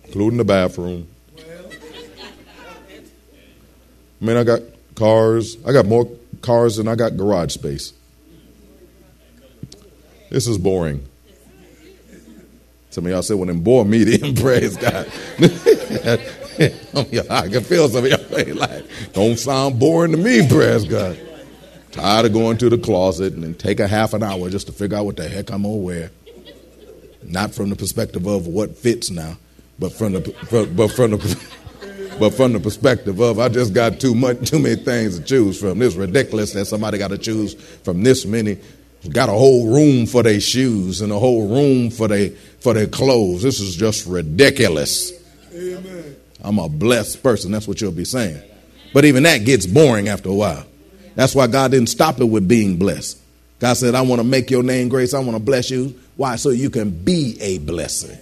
including 0.06 0.38
the 0.38 0.44
bathroom. 0.44 1.08
I 4.20 4.26
mean, 4.26 4.38
I 4.38 4.44
got 4.44 4.62
cars. 4.96 5.58
I 5.66 5.72
got 5.72 5.86
more 5.86 6.10
cars 6.42 6.78
than 6.78 6.88
I 6.88 6.96
got 6.96 7.18
garage 7.18 7.54
space. 7.54 7.94
This 10.30 10.48
is 10.48 10.58
boring. 10.58 11.06
Some 12.90 13.06
of 13.06 13.12
y'all 13.12 13.22
said, 13.22 13.38
well, 13.38 13.46
then 13.46 13.62
bore 13.62 13.86
me 13.86 14.04
then, 14.04 14.36
praise 14.36 14.76
God. 14.78 15.08
I 17.30 17.48
can 17.48 17.64
feel 17.64 17.88
some 17.90 18.06
of 18.06 18.12
y'all 18.12 18.56
like, 18.56 18.86
don't 19.14 19.38
sound 19.38 19.80
boring 19.80 20.12
to 20.12 20.18
me, 20.18 20.48
praise 20.48 20.84
God. 20.86 21.20
Tired 21.92 22.26
of 22.26 22.34
going 22.34 22.58
to 22.58 22.70
the 22.70 22.78
closet 22.78 23.34
and 23.34 23.44
then 23.44 23.56
take 23.56 23.80
a 23.80 23.88
half 23.88 24.14
an 24.14 24.24
hour 24.24 24.50
just 24.50 24.68
to 24.68 24.74
figure 24.74 24.98
out 24.98 25.06
what 25.06 25.18
the 25.18 25.28
heck 25.28 25.52
I'm 25.52 25.64
going 25.64 25.76
to 25.76 25.82
wear. 25.82 26.12
Not 27.24 27.54
from 27.54 27.70
the 27.70 27.76
perspective 27.76 28.26
of 28.26 28.48
what 28.48 28.78
fits 28.78 29.10
now, 29.10 29.38
but 29.80 29.92
from 29.92 30.14
the, 30.14 30.20
but 30.52 30.92
from 30.92 31.12
the, 31.12 31.48
but 32.20 32.34
from 32.34 32.54
the 32.54 32.60
perspective 32.60 33.20
of 33.20 33.40
I 33.40 33.50
just 33.50 33.74
got 33.74 34.00
too 34.00 34.16
much, 34.16 34.50
too 34.50 34.60
many 34.60 34.76
things 34.76 35.20
to 35.20 35.26
choose 35.26 35.60
from. 35.60 35.80
This 35.80 35.96
ridiculous 35.96 36.54
that 36.54 36.66
somebody 36.66 36.98
got 36.98 37.10
to 37.10 37.18
choose 37.18 37.54
from 37.54 38.04
this 38.04 38.26
many. 38.26 38.58
Got 39.12 39.30
a 39.30 39.34
whole 39.34 39.74
room 39.74 40.06
for 40.06 40.24
their 40.24 40.40
shoes 40.40 41.02
and 41.02 41.12
a 41.12 41.20
whole 41.20 41.48
room 41.48 41.92
for 41.92 42.08
their 42.08 42.32
for 42.60 42.74
their 42.74 42.88
clothes. 42.88 43.44
This 43.44 43.60
is 43.60 43.76
just 43.76 44.08
ridiculous. 44.08 45.12
Amen. 45.54 46.16
I'm 46.42 46.60
a 46.60 46.68
blessed 46.68 47.22
person. 47.24 47.52
That's 47.52 47.68
what 47.68 47.80
you'll 47.80 47.92
be 47.92 48.06
saying. 48.06 48.42
But 48.94 49.06
even 49.06 49.24
that 49.24 49.40
gets 49.40 49.66
boring 49.66 50.08
after 50.08 50.30
a 50.30 50.34
while. 50.34 50.66
That's 51.18 51.34
why 51.34 51.48
God 51.48 51.72
didn't 51.72 51.90
stop 51.90 52.20
it 52.20 52.26
with 52.26 52.48
being 52.48 52.78
blessed. 52.78 53.20
God 53.58 53.74
said, 53.74 53.96
I 53.96 54.02
want 54.02 54.22
to 54.22 54.24
make 54.24 54.52
your 54.52 54.62
name 54.62 54.88
grace. 54.88 55.16
I 55.16 55.20
want 55.20 55.36
to 55.36 55.42
bless 55.42 55.72
you. 55.72 56.00
Why? 56.16 56.36
So 56.36 56.52
you 56.52 56.70
can 56.70 56.92
be 56.92 57.36
a 57.42 57.58
blessing. 57.58 58.16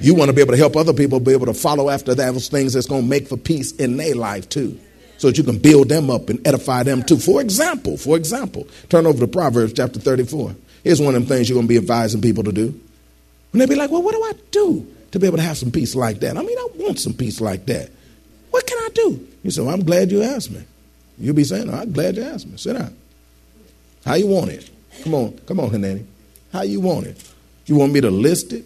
You 0.00 0.14
want 0.14 0.28
to 0.28 0.32
be 0.32 0.42
able 0.42 0.52
to 0.52 0.58
help 0.58 0.76
other 0.76 0.92
people 0.92 1.18
be 1.18 1.32
able 1.32 1.46
to 1.46 1.54
follow 1.54 1.90
after 1.90 2.14
those 2.14 2.46
things 2.46 2.74
that's 2.74 2.86
going 2.86 3.02
to 3.02 3.08
make 3.08 3.26
for 3.26 3.36
peace 3.36 3.72
in 3.72 3.96
their 3.96 4.14
life 4.14 4.48
too. 4.48 4.78
So 5.18 5.26
that 5.26 5.38
you 5.38 5.42
can 5.42 5.58
build 5.58 5.88
them 5.88 6.08
up 6.08 6.28
and 6.28 6.46
edify 6.46 6.84
them 6.84 7.02
too. 7.02 7.16
For 7.16 7.40
example, 7.40 7.96
for 7.96 8.16
example, 8.16 8.68
turn 8.88 9.04
over 9.04 9.18
to 9.18 9.26
Proverbs 9.26 9.72
chapter 9.72 9.98
34. 9.98 10.54
Here's 10.84 11.00
one 11.00 11.16
of 11.16 11.20
them 11.20 11.26
things 11.26 11.48
you're 11.48 11.56
going 11.56 11.66
to 11.66 11.68
be 11.68 11.78
advising 11.78 12.22
people 12.22 12.44
to 12.44 12.52
do. 12.52 12.80
And 13.50 13.60
they'd 13.60 13.68
be 13.68 13.74
like, 13.74 13.90
well, 13.90 14.02
what 14.02 14.14
do 14.14 14.22
I 14.22 14.34
do 14.52 14.86
to 15.10 15.18
be 15.18 15.26
able 15.26 15.38
to 15.38 15.42
have 15.42 15.58
some 15.58 15.72
peace 15.72 15.96
like 15.96 16.20
that? 16.20 16.36
I 16.36 16.42
mean, 16.42 16.56
I 16.56 16.68
want 16.76 17.00
some 17.00 17.14
peace 17.14 17.40
like 17.40 17.66
that. 17.66 17.90
What 18.52 18.64
can 18.68 18.78
I 18.78 18.88
do? 18.94 19.26
You 19.42 19.50
say, 19.50 19.62
well, 19.62 19.74
I'm 19.74 19.84
glad 19.84 20.12
you 20.12 20.22
asked 20.22 20.52
me. 20.52 20.62
You'll 21.18 21.34
be 21.34 21.44
saying, 21.44 21.72
I'm 21.72 21.92
glad 21.92 22.16
you 22.16 22.22
asked 22.22 22.46
me. 22.46 22.56
Sit 22.56 22.74
down. 22.74 22.94
How 24.04 24.14
you 24.14 24.26
want 24.26 24.50
it? 24.50 24.70
Come 25.02 25.14
on, 25.14 25.38
come 25.46 25.60
on, 25.60 25.70
Hanani. 25.70 26.06
How 26.52 26.62
you 26.62 26.80
want 26.80 27.06
it? 27.06 27.32
You 27.66 27.76
want 27.76 27.92
me 27.92 28.00
to 28.00 28.10
list 28.10 28.52
it? 28.52 28.64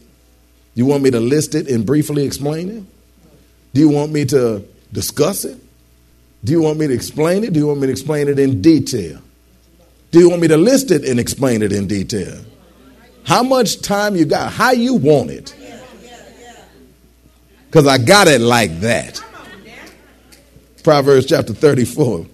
You 0.74 0.86
want 0.86 1.02
me 1.02 1.10
to 1.10 1.20
list 1.20 1.54
it 1.54 1.68
and 1.68 1.84
briefly 1.84 2.24
explain 2.24 2.68
it? 2.68 2.84
Do 3.72 3.80
you 3.80 3.88
want 3.88 4.12
me 4.12 4.24
to 4.26 4.64
discuss 4.92 5.44
it? 5.44 5.58
Do 6.44 6.52
you 6.52 6.60
want 6.60 6.78
me 6.78 6.86
to 6.86 6.94
explain 6.94 7.44
it? 7.44 7.52
Do 7.52 7.60
you 7.60 7.66
want 7.66 7.80
me 7.80 7.86
to 7.86 7.92
explain 7.92 8.28
it 8.28 8.38
in 8.38 8.62
detail? 8.62 9.20
Do 10.10 10.18
you 10.18 10.28
want 10.28 10.42
me 10.42 10.48
to 10.48 10.56
list 10.56 10.90
it 10.90 11.04
and 11.04 11.20
explain 11.20 11.62
it 11.62 11.72
in 11.72 11.86
detail? 11.86 12.44
How 13.24 13.42
much 13.42 13.80
time 13.82 14.16
you 14.16 14.24
got? 14.24 14.52
How 14.52 14.72
you 14.72 14.94
want 14.94 15.30
it? 15.30 15.54
Because 17.66 17.86
I 17.86 17.98
got 17.98 18.26
it 18.26 18.40
like 18.40 18.80
that. 18.80 19.22
Proverbs 20.82 21.26
chapter 21.26 21.52
34. 21.52 22.26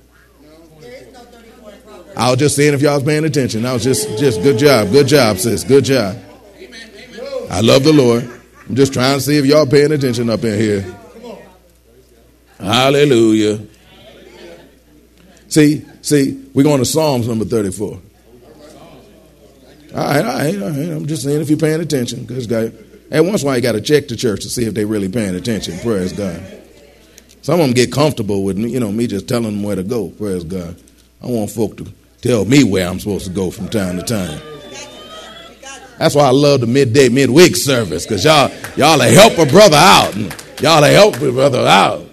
I 2.17 2.31
was 2.31 2.39
just 2.39 2.57
saying 2.57 2.73
if 2.73 2.81
y'all 2.81 2.95
was 2.95 3.05
paying 3.05 3.25
attention. 3.25 3.67
I 3.67 3.75
was 3.75 3.85
just, 3.85 4.19
just 4.19 4.43
good 4.43 4.59
job. 4.59 4.91
Good 4.91 5.07
job, 5.07 5.37
sis. 5.37 5.65
Good 5.65 5.85
job. 5.85 6.17
I 7.51 7.61
love 7.61 7.85
the 7.85 7.93
Lord. 7.93 8.29
I'm 8.69 8.75
just 8.75 8.95
trying 8.95 9.19
to 9.19 9.21
see 9.21 9.37
if 9.37 9.45
y'all 9.45 9.67
paying 9.67 9.93
attention 9.93 10.31
up 10.31 10.43
in 10.43 10.59
here. 10.59 10.97
Hallelujah. 12.59 13.61
See, 15.49 15.85
see, 16.01 16.43
we're 16.55 16.63
going 16.63 16.79
to 16.79 16.87
Psalms 16.87 17.29
number 17.29 17.45
34. 17.45 17.87
All 17.89 18.01
right, 19.95 20.17
all 20.17 20.23
right, 20.25 20.63
all 20.63 20.71
right. 20.71 20.91
I'm 20.91 21.07
just 21.07 21.23
saying 21.23 21.41
if 21.43 21.51
you're 21.51 21.59
paying 21.59 21.81
attention. 21.81 22.25
Because 22.25 22.47
God, 22.47 22.73
and 23.11 23.29
once 23.29 23.43
in 23.43 23.55
you 23.55 23.61
got 23.61 23.73
to 23.73 23.81
check 23.81 24.09
the 24.09 24.17
church 24.17 24.43
to 24.43 24.49
see 24.49 24.65
if 24.65 24.75
they're 24.75 24.87
really 24.87 25.09
paying 25.11 25.35
attention. 25.35 25.79
Praise 25.81 26.13
God. 26.13 26.43
Some 27.43 27.61
of 27.61 27.67
them 27.67 27.75
get 27.75 27.93
comfortable 27.93 28.43
with 28.43 28.57
me, 28.57 28.71
you 28.71 28.81
know, 28.81 28.91
me 28.91 29.07
just 29.07 29.29
telling 29.29 29.45
them 29.45 29.63
where 29.63 29.77
to 29.77 29.85
go. 29.85 30.09
Praise 30.09 30.45
God. 30.45 30.77
I 31.23 31.27
want 31.27 31.51
folk 31.51 31.77
to 31.77 31.87
tell 32.21 32.45
me 32.45 32.65
where 32.65 32.89
I'm 32.89 32.99
supposed 32.99 33.27
to 33.27 33.33
go 33.33 33.51
from 33.51 33.69
time 33.69 33.97
to 33.97 34.03
time. 34.03 34.41
That's 35.99 36.15
why 36.15 36.25
I 36.27 36.31
love 36.31 36.61
the 36.61 36.67
midday, 36.67 37.09
midweek 37.09 37.57
service, 37.57 38.05
because 38.05 38.25
y'all, 38.25 38.51
y'all 38.77 39.01
help 39.01 39.39
a 39.39 39.47
brother 39.47 39.79
out. 39.79 40.15
And 40.15 40.35
Y'all 40.61 40.83
help 40.83 41.21
a 41.21 41.31
brother 41.33 41.67
out. 41.67 42.07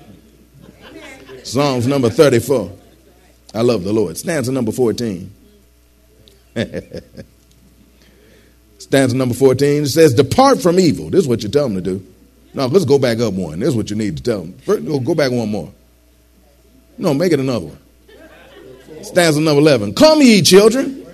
Psalms 1.44 1.88
number 1.88 2.10
34. 2.10 2.72
I 3.54 3.62
love 3.62 3.84
the 3.86 3.94
Lord. 3.94 4.18
Stanza 4.18 4.52
number 4.52 4.74
14. 4.74 5.32
Stanza 8.80 9.16
number 9.16 9.34
14. 9.34 9.84
It 9.84 9.88
says, 9.88 10.14
Depart 10.14 10.62
from 10.62 10.78
evil. 10.80 11.10
This 11.10 11.22
is 11.22 11.28
what 11.28 11.42
you 11.42 11.48
tell 11.50 11.70
them 11.70 11.76
to 11.76 11.82
do. 11.82 12.06
No, 12.54 12.68
let's 12.68 12.86
go 12.86 13.00
back 13.00 13.20
up 13.20 13.34
one. 13.34 13.60
This 13.60 13.70
is 13.70 13.76
what 13.76 13.90
you 13.90 13.96
need 13.96 14.18
to 14.18 14.24
tell 14.24 14.42
them. 14.42 15.04
Go 15.04 15.16
back 15.16 15.32
one 15.32 15.50
more. 15.50 15.72
No, 16.98 17.14
make 17.14 17.32
it 17.32 17.40
another 17.40 17.68
one. 17.68 17.78
Stanza 19.04 19.42
number 19.42 19.60
11. 19.60 19.94
Come, 19.96 20.22
ye 20.22 20.42
children, 20.42 21.06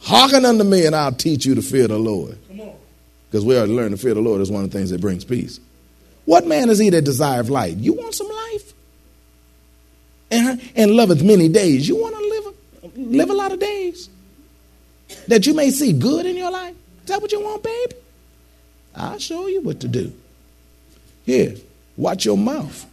hearken 0.00 0.44
unto 0.44 0.64
me, 0.64 0.86
and 0.86 0.94
I'll 0.94 1.12
teach 1.12 1.44
you 1.44 1.54
to 1.54 1.62
fear 1.62 1.88
the 1.88 1.98
Lord. 1.98 2.38
Because 3.30 3.44
we 3.44 3.56
are 3.56 3.66
to 3.66 3.72
learn 3.72 3.90
to 3.90 3.96
fear 3.96 4.14
the 4.14 4.20
Lord 4.20 4.40
is 4.40 4.50
one 4.50 4.64
of 4.64 4.70
the 4.70 4.78
things 4.78 4.90
that 4.90 5.00
brings 5.00 5.24
peace. 5.24 5.60
What 6.24 6.46
man 6.46 6.70
is 6.70 6.78
he 6.78 6.90
that 6.90 7.02
desireth 7.02 7.48
life? 7.48 7.76
You 7.78 7.92
want 7.92 8.14
some 8.14 8.28
life? 8.28 8.72
And, 10.30 10.60
and 10.74 10.90
loveth 10.92 11.22
many 11.22 11.48
days. 11.48 11.88
You 11.88 11.96
want 11.96 12.14
to 12.16 12.20
live, 12.20 13.06
live 13.12 13.30
a 13.30 13.34
lot 13.34 13.52
of 13.52 13.60
days? 13.60 14.08
That 15.28 15.46
you 15.46 15.54
may 15.54 15.70
see 15.70 15.92
good 15.92 16.26
in 16.26 16.36
your 16.36 16.50
life? 16.50 16.74
Is 17.02 17.08
that 17.08 17.22
what 17.22 17.30
you 17.30 17.40
want, 17.40 17.62
baby? 17.62 17.94
I'll 18.94 19.18
show 19.18 19.46
you 19.46 19.60
what 19.60 19.80
to 19.80 19.88
do. 19.88 20.12
Here, 21.24 21.54
watch 21.96 22.24
your 22.24 22.38
mouth. 22.38 22.86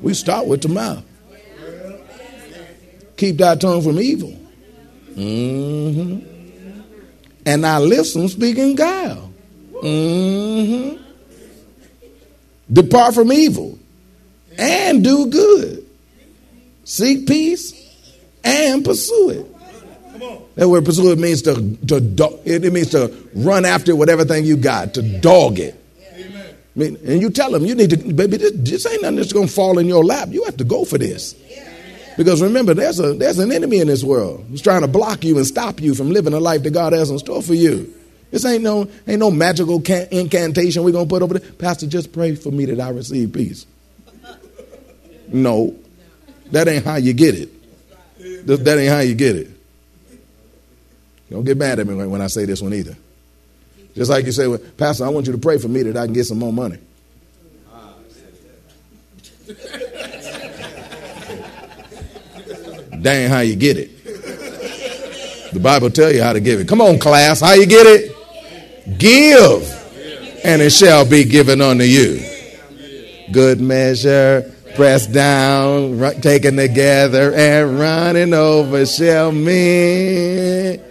We 0.00 0.14
start 0.14 0.46
with 0.46 0.62
the 0.62 0.68
mouth. 0.68 1.04
Keep 3.16 3.38
thy 3.38 3.56
tongue 3.56 3.82
from 3.82 3.98
evil. 3.98 4.36
Mm-hmm. 5.14 6.32
And 7.46 7.62
lips 7.62 8.12
from 8.12 8.28
speaking 8.28 8.74
guile. 8.74 9.32
Mm-hmm. 9.72 11.02
Depart 12.72 13.14
from 13.14 13.32
evil 13.32 13.78
and 14.58 15.04
do 15.04 15.26
good. 15.26 15.86
Seek 16.84 17.26
peace 17.26 17.72
and 18.44 18.84
pursue 18.84 19.30
it. 19.30 19.46
That 20.56 20.68
word 20.68 20.84
pursue 20.84 21.12
it 21.12 21.18
means 21.18 21.42
to, 21.42 21.54
to 21.88 22.40
it 22.44 22.72
means 22.72 22.90
to 22.90 23.14
run 23.34 23.64
after 23.64 23.94
whatever 23.94 24.24
thing 24.24 24.44
you 24.44 24.56
got, 24.56 24.94
to 24.94 25.02
dog 25.20 25.58
it. 25.58 25.80
I 26.76 26.78
mean, 26.78 26.98
and 27.06 27.22
you 27.22 27.30
tell 27.30 27.50
them 27.50 27.64
you 27.64 27.74
need 27.74 27.90
to, 27.90 27.96
baby, 27.96 28.36
this, 28.36 28.52
this 28.54 28.86
ain't 28.86 29.00
nothing 29.00 29.16
that's 29.16 29.32
going 29.32 29.46
to 29.48 29.52
fall 29.52 29.78
in 29.78 29.86
your 29.86 30.04
lap. 30.04 30.28
You 30.30 30.44
have 30.44 30.58
to 30.58 30.64
go 30.64 30.84
for 30.84 30.98
this. 30.98 31.34
Because 32.18 32.42
remember, 32.42 32.74
there's 32.74 32.98
a 32.98 33.12
there's 33.12 33.38
an 33.38 33.52
enemy 33.52 33.78
in 33.78 33.88
this 33.88 34.02
world 34.02 34.44
who's 34.48 34.62
trying 34.62 34.80
to 34.80 34.88
block 34.88 35.22
you 35.22 35.36
and 35.36 35.46
stop 35.46 35.80
you 35.80 35.94
from 35.94 36.10
living 36.10 36.32
the 36.32 36.40
life 36.40 36.62
that 36.62 36.70
God 36.70 36.92
has 36.94 37.10
in 37.10 37.18
store 37.18 37.42
for 37.42 37.54
you. 37.54 37.92
This 38.30 38.44
ain't 38.44 38.62
no 38.62 38.88
ain't 39.06 39.20
no 39.20 39.30
magical 39.30 39.80
can- 39.80 40.08
incantation 40.10 40.82
we're 40.82 40.92
gonna 40.92 41.06
put 41.06 41.22
over 41.22 41.38
there. 41.38 41.52
Pastor, 41.52 41.86
just 41.86 42.12
pray 42.12 42.34
for 42.34 42.50
me 42.50 42.64
that 42.66 42.80
I 42.80 42.88
receive 42.88 43.32
peace. 43.32 43.66
No, 45.28 45.76
that 46.52 46.68
ain't 46.68 46.84
how 46.84 46.96
you 46.96 47.12
get 47.12 47.34
it. 47.34 47.50
That 48.46 48.78
ain't 48.78 48.90
how 48.90 49.00
you 49.00 49.14
get 49.14 49.36
it. 49.36 49.50
Don't 51.30 51.44
get 51.44 51.58
mad 51.58 51.80
at 51.80 51.86
me 51.86 51.94
when 51.94 52.22
I 52.22 52.28
say 52.28 52.44
this 52.46 52.62
one 52.62 52.72
either. 52.72 52.96
Just 53.96 54.10
like 54.10 54.26
you 54.26 54.32
say, 54.32 54.46
well, 54.46 54.60
Pastor, 54.76 55.06
I 55.06 55.08
want 55.08 55.26
you 55.26 55.32
to 55.32 55.38
pray 55.38 55.56
for 55.56 55.68
me 55.68 55.82
that 55.84 55.96
I 55.96 56.04
can 56.04 56.12
get 56.12 56.26
some 56.26 56.38
more 56.38 56.52
money. 56.52 56.76
ain't 63.06 63.30
how 63.30 63.40
you 63.40 63.56
get 63.56 63.78
it. 63.78 64.04
The 65.54 65.60
Bible 65.60 65.90
tell 65.90 66.12
you 66.12 66.22
how 66.22 66.34
to 66.34 66.40
give 66.40 66.60
it. 66.60 66.68
Come 66.68 66.82
on, 66.82 66.98
class, 66.98 67.40
how 67.40 67.54
you 67.54 67.64
get 67.64 67.86
it? 67.86 68.12
Give, 68.98 69.62
and 70.44 70.60
it 70.60 70.70
shall 70.70 71.08
be 71.08 71.24
given 71.24 71.62
unto 71.62 71.84
you. 71.84 72.20
Good 73.32 73.62
measure, 73.62 74.52
pressed 74.74 75.12
down, 75.12 75.98
taken 76.20 76.56
together, 76.56 77.32
and 77.32 77.78
running 77.78 78.34
over 78.34 78.84
shall 78.84 79.32
men 79.32 80.82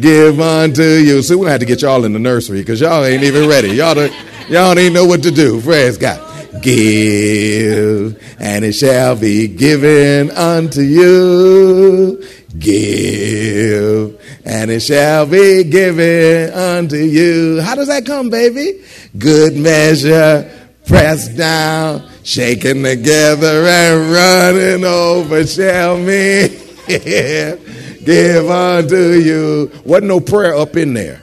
give 0.00 0.40
unto 0.40 0.82
you. 0.82 1.22
So 1.22 1.36
gonna 1.36 1.50
have 1.50 1.60
to 1.60 1.66
get 1.66 1.82
y'all 1.82 2.04
in 2.04 2.12
the 2.12 2.18
nursery 2.18 2.60
because 2.60 2.80
y'all 2.80 3.04
ain't 3.04 3.22
even 3.22 3.48
ready. 3.48 3.68
Y'all 3.68 3.94
don't, 3.94 4.12
y'all 4.48 4.78
even 4.78 4.92
know 4.92 5.04
what 5.04 5.22
to 5.22 5.30
do. 5.30 5.60
Praise 5.60 5.98
God. 5.98 6.20
Give, 6.62 8.16
and 8.38 8.64
it 8.64 8.74
shall 8.74 9.16
be 9.16 9.48
given 9.48 10.30
unto 10.30 10.80
you. 10.80 12.24
Give, 12.58 14.20
and 14.44 14.70
it 14.70 14.80
shall 14.80 15.26
be 15.26 15.64
given 15.64 16.52
unto 16.52 16.96
you. 16.96 17.60
How 17.60 17.74
does 17.74 17.88
that 17.88 18.06
come, 18.06 18.30
baby? 18.30 18.84
Good 19.18 19.56
measure, 19.56 20.48
pressed 20.86 21.36
down, 21.36 22.08
shaken 22.22 22.84
together, 22.84 23.66
and 23.66 24.12
running 24.12 24.84
over 24.84 25.44
shall 25.46 25.98
me 25.98 26.48
give 28.04 28.48
unto 28.48 29.12
you. 29.12 29.70
Wasn't 29.84 30.06
no 30.06 30.20
prayer 30.20 30.54
up 30.54 30.76
in 30.76 30.94
there. 30.94 31.22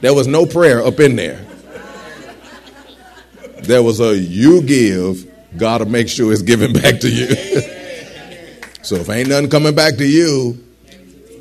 There 0.00 0.14
was 0.14 0.26
no 0.26 0.46
prayer 0.46 0.82
up 0.82 0.98
in 0.98 1.16
there. 1.16 1.44
There 3.62 3.82
was 3.82 4.00
a 4.00 4.16
you 4.16 4.62
give, 4.62 5.30
God 5.56 5.82
will 5.82 5.90
make 5.90 6.08
sure 6.08 6.32
it's 6.32 6.42
given 6.42 6.72
back 6.72 7.00
to 7.00 7.10
you. 7.10 7.26
so 8.82 8.96
if 8.96 9.08
ain't 9.10 9.28
nothing 9.28 9.50
coming 9.50 9.74
back 9.74 9.96
to 9.96 10.06
you, 10.06 10.58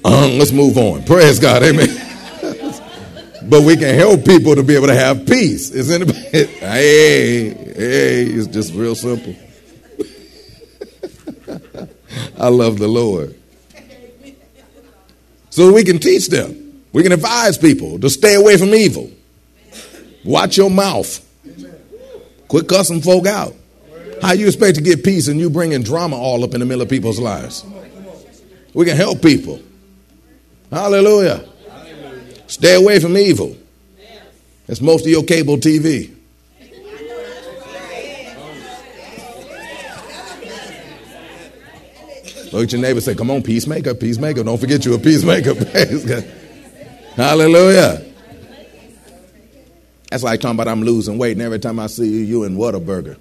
um, 0.04 0.38
let's 0.38 0.52
move 0.52 0.78
on. 0.78 1.04
Praise 1.04 1.40
God, 1.40 1.64
amen. 1.64 1.88
but 3.50 3.64
we 3.64 3.78
can 3.78 3.96
help 3.96 4.26
people 4.26 4.56
to 4.56 4.64
be 4.64 4.76
able 4.76 4.88
to 4.88 4.96
have 4.96 5.26
peace. 5.26 5.72
Is 5.72 5.92
anybody? 5.92 6.20
Hey, 6.60 7.50
hey, 7.50 8.24
it's 8.26 8.48
just 8.48 8.74
real 8.74 8.96
simple. 8.96 9.34
I 12.40 12.48
love 12.48 12.80
the 12.80 12.88
Lord. 12.88 13.36
So 15.50 15.74
we 15.74 15.84
can 15.84 16.00
teach 16.00 16.30
them. 16.30 16.84
We 16.94 17.04
can 17.04 17.12
advise 17.12 17.58
people 17.58 18.00
to 18.00 18.10
stay 18.10 18.36
away 18.36 18.58
from 18.58 18.74
evil. 18.74 19.12
Watch 20.24 20.58
your 20.58 20.70
mouth. 20.70 21.26
Quit 22.48 22.68
cussing 22.68 23.02
folk 23.02 23.28
out. 23.28 23.54
How 24.22 24.34
you 24.34 24.48
expect 24.48 24.76
to 24.76 24.82
get 24.82 25.04
peace 25.04 25.28
and 25.28 25.40
you 25.40 25.50
bringing 25.50 25.84
drama 25.84 26.18
all 26.18 26.44
up 26.44 26.54
in 26.54 26.60
the 26.60 26.66
middle 26.66 26.82
of 26.82 26.90
people's 26.90 27.20
lives? 27.20 27.66
We 28.74 28.86
can 28.86 28.96
help 28.96 29.22
people. 29.22 29.62
Hallelujah. 30.72 31.48
Stay 32.48 32.76
away 32.76 33.00
from 33.00 33.18
evil. 33.18 33.56
That's 34.68 34.82
most 34.82 35.02
of 35.02 35.08
your 35.08 35.24
cable 35.24 35.58
TV. 35.58 36.16
Look 42.52 42.64
at 42.64 42.72
your 42.72 42.82
neighbor 42.82 43.02
say, 43.02 43.16
Come 43.16 43.30
on, 43.32 43.44
peacemaker, 43.44 43.94
peacemaker. 43.94 44.44
Don't 44.44 44.58
forget 44.58 44.86
you're 44.86 44.96
a 44.96 45.00
peacemaker. 45.00 45.54
Hallelujah. 47.16 48.06
That's 50.10 50.24
like 50.24 50.42
talking 50.42 50.56
about 50.56 50.68
I'm 50.68 50.82
losing 50.82 51.18
weight, 51.18 51.34
and 51.34 51.42
every 51.42 51.60
time 51.60 51.80
I 51.80 51.88
see 51.88 52.08
you, 52.08 52.20
you 52.20 52.44
in 52.44 52.58
Whataburger. 52.58 53.18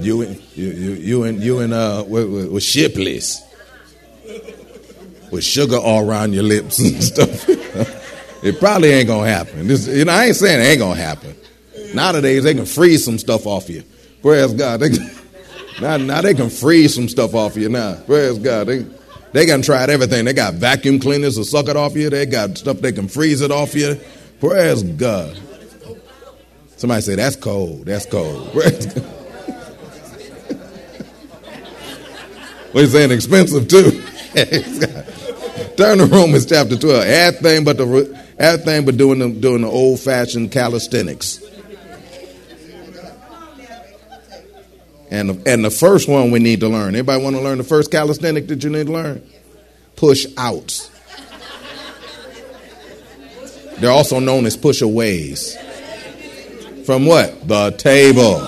You 0.00 0.22
and 0.22 0.42
you, 0.56 0.66
you, 0.66 0.90
you 0.92 1.22
and 1.22 1.40
you 1.40 1.60
and 1.60 1.72
uh 1.72 2.04
with, 2.06 2.28
with, 2.28 2.50
with 2.50 2.62
Shipley's 2.64 3.40
with 5.30 5.44
sugar 5.44 5.76
all 5.76 6.08
around 6.08 6.34
your 6.34 6.42
lips 6.42 6.78
and 6.78 7.02
stuff. 7.04 7.48
it 7.48 8.58
probably 8.58 8.90
ain't 8.90 9.06
gonna 9.06 9.28
happen. 9.28 9.66
This, 9.66 9.86
you 9.86 10.04
know, 10.04 10.12
I 10.12 10.26
ain't 10.26 10.36
saying 10.36 10.60
it 10.60 10.64
ain't 10.64 10.80
gonna 10.80 11.00
happen. 11.00 11.34
Nowadays 11.94 12.44
they 12.44 12.54
can 12.54 12.66
freeze 12.66 13.04
some 13.04 13.18
stuff 13.18 13.46
off 13.46 13.68
you. 13.68 13.82
Praise 14.22 14.52
God. 14.52 14.80
They, 14.80 14.90
now, 15.80 15.96
now 15.96 16.20
they 16.20 16.34
can 16.34 16.50
freeze 16.50 16.94
some 16.94 17.08
stuff 17.08 17.34
off 17.34 17.56
you 17.56 17.68
now. 17.68 17.96
Praise 18.06 18.38
God. 18.38 18.68
They, 18.68 18.86
they 19.32 19.46
got 19.46 19.64
tried 19.64 19.90
everything. 19.90 20.24
They 20.24 20.32
got 20.32 20.54
vacuum 20.54 21.00
cleaners 21.00 21.36
to 21.36 21.44
suck 21.44 21.68
it 21.68 21.76
off 21.76 21.96
you. 21.96 22.10
They 22.10 22.26
got 22.26 22.58
stuff 22.58 22.78
they 22.78 22.92
can 22.92 23.08
freeze 23.08 23.40
it 23.40 23.50
off 23.50 23.74
you. 23.74 23.98
Praise 24.40 24.82
God. 24.82 25.38
Somebody 26.76 27.02
say, 27.02 27.14
that's 27.14 27.36
cold. 27.36 27.86
That's 27.86 28.06
cold. 28.06 28.52
Praise 28.52 28.86
God. 28.86 29.12
We're 32.74 32.86
saying 32.86 33.10
expensive 33.10 33.68
too. 33.68 34.02
Turn 35.76 35.98
to 35.98 36.06
Romans 36.06 36.46
chapter 36.46 36.76
12. 36.76 37.04
Everything 37.04 37.64
but 37.64 37.76
the 37.76 38.24
everything 38.38 38.86
but 38.86 38.96
doing 38.96 39.18
the 39.18 39.28
doing 39.28 39.60
the 39.62 39.68
old 39.68 40.00
fashioned 40.00 40.52
calisthenics. 40.52 41.41
And 45.12 45.28
the, 45.28 45.52
and 45.52 45.62
the 45.62 45.70
first 45.70 46.08
one 46.08 46.30
we 46.30 46.38
need 46.38 46.60
to 46.60 46.70
learn. 46.70 46.94
Anybody 46.94 47.22
want 47.22 47.36
to 47.36 47.42
learn 47.42 47.58
the 47.58 47.64
first 47.64 47.90
calisthenic 47.90 48.48
that 48.48 48.64
you 48.64 48.70
need 48.70 48.86
to 48.86 48.92
learn? 48.92 49.22
Push 49.94 50.24
outs. 50.38 50.90
They're 53.76 53.90
also 53.90 54.20
known 54.20 54.46
as 54.46 54.56
push 54.56 54.80
aways. 54.80 55.54
From 56.86 57.04
what? 57.04 57.46
The 57.46 57.72
table. 57.72 58.40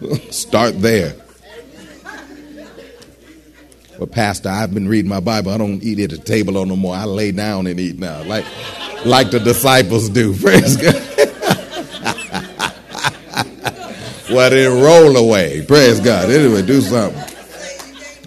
Start 0.30 0.80
there. 0.80 1.14
But 3.98 4.12
Pastor, 4.12 4.48
I've 4.48 4.72
been 4.72 4.88
reading 4.88 5.10
my 5.10 5.20
Bible. 5.20 5.52
I 5.52 5.58
don't 5.58 5.82
eat 5.82 6.00
at 6.00 6.08
the 6.08 6.16
table 6.16 6.54
no 6.64 6.74
more. 6.74 6.94
I 6.94 7.04
lay 7.04 7.32
down 7.32 7.66
and 7.66 7.78
eat 7.78 7.98
now, 7.98 8.22
like 8.24 8.46
like 9.04 9.30
the 9.30 9.40
disciples 9.40 10.08
do. 10.08 10.34
Praise 10.40 10.78
God. 10.78 11.31
Well, 14.32 14.50
then 14.50 14.82
roll 14.82 15.16
away. 15.16 15.64
Praise 15.66 16.00
God. 16.00 16.30
Anyway, 16.30 16.62
do 16.62 16.80
something. 16.80 17.22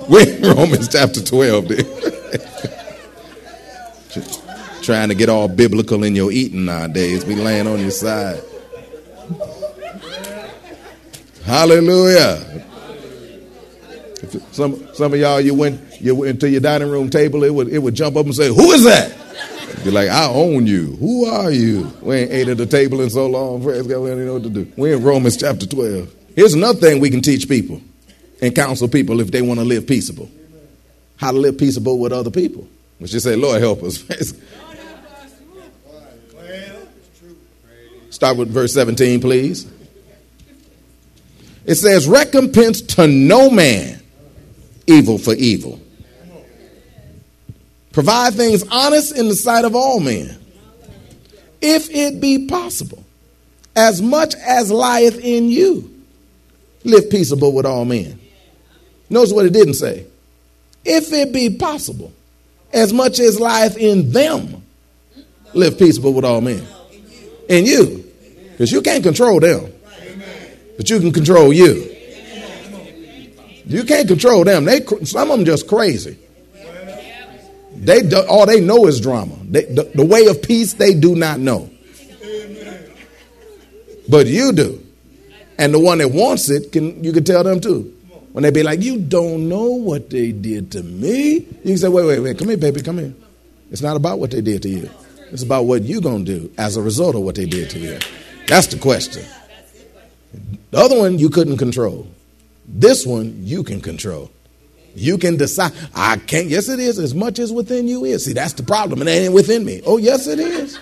We're 0.08 0.28
in 0.28 0.42
Romans 0.42 0.88
chapter 0.88 1.22
12. 1.22 1.68
dude. 1.68 1.80
Trying 4.84 5.10
to 5.10 5.16
get 5.16 5.30
all 5.30 5.48
biblical 5.48 6.04
in 6.04 6.16
your 6.16 6.32
eating 6.32 6.66
nowadays. 6.66 7.24
Be 7.24 7.36
laying 7.36 7.68
on 7.68 7.80
your 7.80 7.92
side. 7.92 8.42
Hallelujah. 11.46 12.64
Some 14.52 14.88
some 14.94 15.14
of 15.14 15.20
y'all, 15.20 15.40
you 15.40 15.54
went 15.54 15.80
you 16.02 16.16
went 16.16 16.40
to 16.42 16.50
your 16.50 16.62
dining 16.62 16.90
room 16.90 17.10
table, 17.10 17.44
it 17.44 17.54
would 17.54 17.70
it 17.70 17.80
would 17.80 17.94
jump 17.94 18.16
up 18.16 18.26
and 18.26 18.36
say, 18.36 18.48
"Who 18.48 18.72
is 18.72 18.84
that?" 18.84 19.12
You're 19.86 19.94
like, 19.94 20.10
"I 20.10 20.28
own 20.28 20.66
you. 20.66 20.98
Who 21.00 21.26
are 21.26 21.52
you?" 21.52 21.92
We 22.02 22.16
ain't 22.16 22.32
ate 22.32 22.48
at 22.48 22.58
the 22.58 22.66
table 22.66 23.02
in 23.02 23.12
so 23.12 23.28
long. 23.28 23.62
Praise 23.62 23.86
God, 23.86 24.00
we 24.00 24.10
don't 24.10 24.18
even 24.18 24.26
know 24.26 24.34
what 24.34 24.44
to 24.44 24.50
do. 24.50 24.68
We're 24.76 24.96
in 24.96 25.04
Romans 25.04 25.38
chapter 25.38 25.68
12. 25.68 26.12
Here's 26.36 26.56
another 26.56 26.80
thing 26.80 27.00
we 27.00 27.12
can 27.12 27.22
teach 27.22 27.48
people 27.48 27.80
and 28.42 28.56
counsel 28.56 28.88
people 28.88 29.22
if 29.22 29.30
they 29.30 29.44
want 29.44 29.60
to 29.60 29.64
live 29.64 29.86
peaceable. 29.86 30.30
How 31.18 31.32
to 31.32 31.38
live 31.38 31.60
peaceable 31.60 32.00
with 32.00 32.12
other 32.12 32.32
people. 32.32 32.68
We 33.00 33.08
should 33.08 33.22
say, 33.22 33.36
"Lord 33.36 33.62
help 33.62 33.84
us." 33.84 34.04
Start 38.10 38.38
with 38.38 38.50
verse 38.50 38.74
17, 38.74 39.20
please. 39.20 39.68
It 41.66 41.76
says, 41.76 42.08
Recompense 42.08 42.82
to 42.82 43.08
no 43.08 43.50
man 43.50 44.02
evil 44.88 45.18
for 45.18 45.34
evil. 45.34 45.82
Provide 47.96 48.34
things 48.34 48.62
honest 48.70 49.18
in 49.18 49.30
the 49.30 49.36
sight 49.36 49.64
of 49.64 49.74
all 49.74 50.02
men, 50.02 50.38
if 51.62 51.90
it 51.90 52.20
be 52.20 52.46
possible, 52.46 53.02
as 53.74 54.02
much 54.02 54.36
as 54.36 54.70
lieth 54.70 55.18
in 55.24 55.48
you. 55.48 55.90
Live 56.84 57.10
peaceable 57.10 57.54
with 57.54 57.66
all 57.66 57.86
men. 57.86 58.20
Notice 59.10 59.32
what 59.32 59.46
it 59.46 59.54
didn't 59.54 59.76
say. 59.76 60.06
If 60.84 61.14
it 61.14 61.32
be 61.32 61.56
possible, 61.56 62.12
as 62.74 62.92
much 62.92 63.22
as 63.22 63.40
life 63.40 63.78
in 63.78 64.12
them. 64.12 64.62
Live 65.54 65.80
peaceable 65.80 66.14
with 66.14 66.26
all 66.26 66.42
men. 66.42 66.68
In 67.48 67.66
you. 67.66 68.12
Because 68.52 68.74
you 68.74 68.82
can't 68.82 69.04
control 69.04 69.40
them. 69.40 69.72
But 70.76 70.90
you 70.90 71.00
can 71.00 71.14
control 71.14 71.54
you. 71.54 71.96
You 73.66 73.86
can't 73.86 74.10
control 74.10 74.44
them. 74.44 74.66
They 74.66 74.86
some 75.06 75.32
of 75.32 75.38
them 75.38 75.46
just 75.46 75.66
crazy. 75.66 76.20
They 77.76 78.02
do, 78.02 78.22
all 78.28 78.46
they 78.46 78.62
know 78.62 78.88
is 78.88 79.00
drama. 79.02 79.36
They, 79.44 79.66
the, 79.66 79.84
the 79.96 80.06
way 80.06 80.28
of 80.28 80.42
peace 80.42 80.74
they 80.74 80.94
do 80.94 81.16
not 81.16 81.40
know. 81.40 81.70
But 84.08 84.28
you 84.28 84.52
do. 84.54 84.82
And 85.58 85.74
the 85.74 85.80
one 85.80 86.00
that 86.00 86.10
wants 86.10 86.50
it 86.50 86.72
can 86.72 87.04
you 87.04 87.12
can 87.12 87.24
tell 87.24 87.44
them 87.44 87.60
too. 87.60 87.92
When 88.34 88.44
they 88.44 88.52
be 88.52 88.64
like, 88.64 88.82
you 88.82 89.00
don't 89.00 89.48
know 89.48 89.70
what 89.70 90.10
they 90.10 90.34
did 90.34 90.72
to 90.74 90.84
me. 90.84 91.36
You 91.36 91.46
can 91.64 91.78
say, 91.78 91.88
wait, 91.88 92.06
wait, 92.06 92.20
wait, 92.20 92.38
come 92.38 92.50
here, 92.50 92.58
baby, 92.58 92.82
come 92.82 92.98
here. 92.98 93.14
It's 93.72 93.82
not 93.82 93.96
about 93.96 94.20
what 94.20 94.32
they 94.32 94.42
did 94.42 94.62
to 94.64 94.70
you. 94.70 94.90
It's 95.32 95.44
about 95.44 95.66
what 95.66 95.84
you 95.84 96.02
gonna 96.02 96.26
do 96.26 96.52
as 96.58 96.76
a 96.78 96.82
result 96.82 97.16
of 97.16 97.22
what 97.22 97.36
they 97.36 97.46
did 97.46 97.70
to 97.72 97.80
you. 97.80 97.98
That's 98.48 98.68
the 98.68 98.78
question. 98.78 99.24
The 100.72 100.78
other 100.78 100.98
one 100.98 101.18
you 101.18 101.30
couldn't 101.30 101.58
control. 101.58 102.08
This 102.68 103.06
one 103.06 103.46
you 103.46 103.64
can 103.64 103.80
control. 103.80 104.32
You 104.96 105.18
can 105.18 105.38
decide. 105.38 105.74
I 105.94 106.18
can't. 106.18 106.48
Yes, 106.48 106.70
it 106.70 106.80
is. 106.80 106.98
As 106.98 107.14
much 107.14 107.38
as 107.40 107.52
within 107.52 107.88
you 107.88 108.06
is. 108.06 108.26
See, 108.26 108.34
that's 108.34 108.54
the 108.54 108.64
problem. 108.64 109.02
And 109.02 109.10
it 109.10 109.14
ain't 109.14 109.34
within 109.34 109.66
me. 109.66 109.82
Oh, 109.86 109.98
yes, 109.98 110.28
it 110.28 110.40
is. 110.40 110.80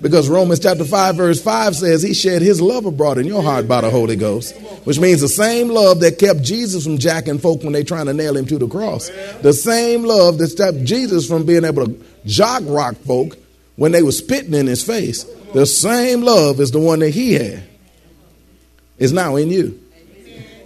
Because 0.00 0.28
Romans 0.28 0.58
chapter 0.58 0.84
5, 0.84 1.16
verse 1.16 1.40
5 1.40 1.76
says, 1.76 2.02
He 2.02 2.12
shed 2.12 2.42
His 2.42 2.60
love 2.60 2.86
abroad 2.86 3.18
in 3.18 3.26
your 3.26 3.42
heart 3.42 3.68
by 3.68 3.82
the 3.82 3.90
Holy 3.90 4.16
Ghost, 4.16 4.56
which 4.84 4.98
means 4.98 5.20
the 5.20 5.28
same 5.28 5.68
love 5.68 6.00
that 6.00 6.18
kept 6.18 6.42
Jesus 6.42 6.84
from 6.84 6.98
jacking 6.98 7.38
folk 7.38 7.62
when 7.62 7.72
they 7.72 7.84
trying 7.84 8.06
to 8.06 8.12
nail 8.12 8.36
him 8.36 8.44
to 8.46 8.58
the 8.58 8.66
cross. 8.66 9.10
The 9.42 9.52
same 9.52 10.02
love 10.02 10.38
that 10.38 10.48
stopped 10.48 10.82
Jesus 10.82 11.28
from 11.28 11.46
being 11.46 11.64
able 11.64 11.86
to 11.86 12.04
jock 12.26 12.62
rock 12.66 12.96
folk 12.96 13.38
when 13.76 13.92
they 13.92 14.02
were 14.02 14.10
spitting 14.10 14.54
in 14.54 14.66
his 14.66 14.82
face. 14.82 15.24
The 15.54 15.66
same 15.66 16.22
love 16.22 16.60
is 16.60 16.72
the 16.72 16.80
one 16.80 16.98
that 17.00 17.10
He 17.10 17.34
had, 17.34 17.62
is 18.98 19.12
now 19.12 19.36
in 19.36 19.50
you. 19.50 19.81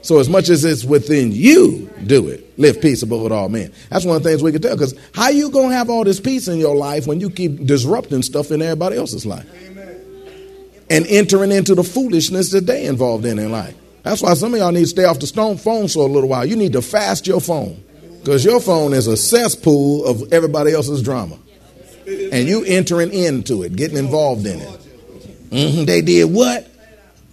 So 0.06 0.20
as 0.20 0.28
much 0.28 0.50
as 0.50 0.64
it's 0.64 0.84
within 0.84 1.32
you, 1.32 1.90
do 2.06 2.28
it. 2.28 2.56
Live 2.60 2.80
peaceable 2.80 3.24
with 3.24 3.32
all 3.32 3.48
men. 3.48 3.72
That's 3.90 4.04
one 4.04 4.16
of 4.16 4.22
the 4.22 4.28
things 4.28 4.40
we 4.40 4.52
can 4.52 4.62
tell. 4.62 4.76
Because 4.76 4.94
how 5.12 5.30
you 5.30 5.50
gonna 5.50 5.74
have 5.74 5.90
all 5.90 6.04
this 6.04 6.20
peace 6.20 6.46
in 6.46 6.60
your 6.60 6.76
life 6.76 7.08
when 7.08 7.18
you 7.18 7.28
keep 7.28 7.66
disrupting 7.66 8.22
stuff 8.22 8.52
in 8.52 8.62
everybody 8.62 8.96
else's 8.98 9.26
life, 9.26 9.44
and 10.88 11.06
entering 11.08 11.50
into 11.50 11.74
the 11.74 11.82
foolishness 11.82 12.52
that 12.52 12.66
they 12.66 12.86
involved 12.86 13.24
in 13.24 13.40
in 13.40 13.50
life? 13.50 13.74
That's 14.04 14.22
why 14.22 14.34
some 14.34 14.54
of 14.54 14.60
y'all 14.60 14.70
need 14.70 14.82
to 14.82 14.86
stay 14.86 15.06
off 15.06 15.18
the 15.18 15.26
stone 15.26 15.56
phone 15.56 15.88
for 15.88 16.08
a 16.08 16.12
little 16.12 16.28
while. 16.28 16.46
You 16.46 16.54
need 16.54 16.74
to 16.74 16.82
fast 16.82 17.26
your 17.26 17.40
phone 17.40 17.82
because 18.20 18.44
your 18.44 18.60
phone 18.60 18.92
is 18.92 19.08
a 19.08 19.16
cesspool 19.16 20.06
of 20.06 20.32
everybody 20.32 20.72
else's 20.72 21.02
drama, 21.02 21.36
and 22.06 22.46
you 22.46 22.62
entering 22.62 23.12
into 23.12 23.64
it, 23.64 23.74
getting 23.74 23.96
involved 23.96 24.46
in 24.46 24.60
it. 24.60 24.80
Mm-hmm, 25.50 25.84
they 25.84 26.00
did 26.00 26.32
what? 26.32 26.64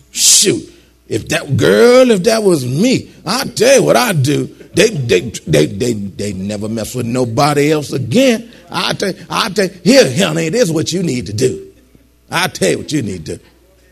Shoot. 0.10 0.73
If 1.08 1.28
that 1.30 1.58
girl, 1.58 2.12
if 2.12 2.24
that 2.24 2.44
was 2.44 2.66
me, 2.66 3.12
I 3.26 3.44
tell 3.46 3.80
you 3.80 3.84
what 3.84 3.96
I 3.96 4.14
do. 4.14 4.48
They 4.74 4.90
they 4.90 5.20
they 5.46 5.66
they 5.68 5.94
they 5.94 6.34
never 6.34 6.68
mess 6.70 6.96
with 6.96 7.06
nobody 7.06 7.72
else 7.72 7.92
again. 7.92 8.52
I 8.72 8.94
tell 8.94 9.14
I 9.30 9.50
tell 9.50 9.68
here, 9.68 10.12
honey, 10.18 10.50
this 10.50 10.64
is 10.64 10.72
what 10.72 10.92
you 10.92 11.04
need 11.04 11.28
to 11.28 11.34
do. 11.34 11.74
I 12.32 12.48
tell 12.48 12.72
you 12.72 12.78
what 12.80 12.92
you 12.92 13.02
need 13.04 13.26
to. 13.28 13.38
do. 13.38 13.44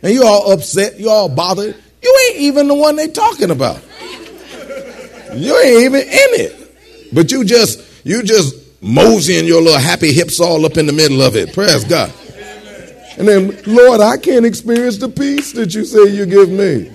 And 0.01 0.13
you 0.13 0.25
all 0.25 0.51
upset, 0.51 0.99
you 0.99 1.09
all 1.09 1.29
bothered. 1.29 1.75
You 2.01 2.19
ain't 2.29 2.37
even 2.39 2.67
the 2.67 2.73
one 2.73 2.95
they 2.95 3.09
talking 3.09 3.51
about. 3.51 3.79
You 5.33 5.57
ain't 5.59 5.83
even 5.83 6.01
in 6.01 6.41
it. 6.41 7.13
But 7.13 7.31
you 7.31 7.43
just 7.43 8.05
you 8.05 8.23
just 8.23 8.55
moseying 8.81 9.45
your 9.45 9.61
little 9.61 9.79
happy 9.79 10.11
hips 10.11 10.39
all 10.39 10.65
up 10.65 10.77
in 10.77 10.87
the 10.87 10.93
middle 10.93 11.21
of 11.21 11.35
it. 11.35 11.53
Praise 11.53 11.83
God. 11.83 12.11
And 13.17 13.27
then, 13.27 13.61
Lord, 13.67 14.01
I 14.01 14.17
can't 14.17 14.45
experience 14.45 14.97
the 14.97 15.09
peace 15.09 15.51
that 15.53 15.75
you 15.75 15.83
say 15.85 16.09
you 16.09 16.25
give 16.25 16.49
me. 16.49 16.91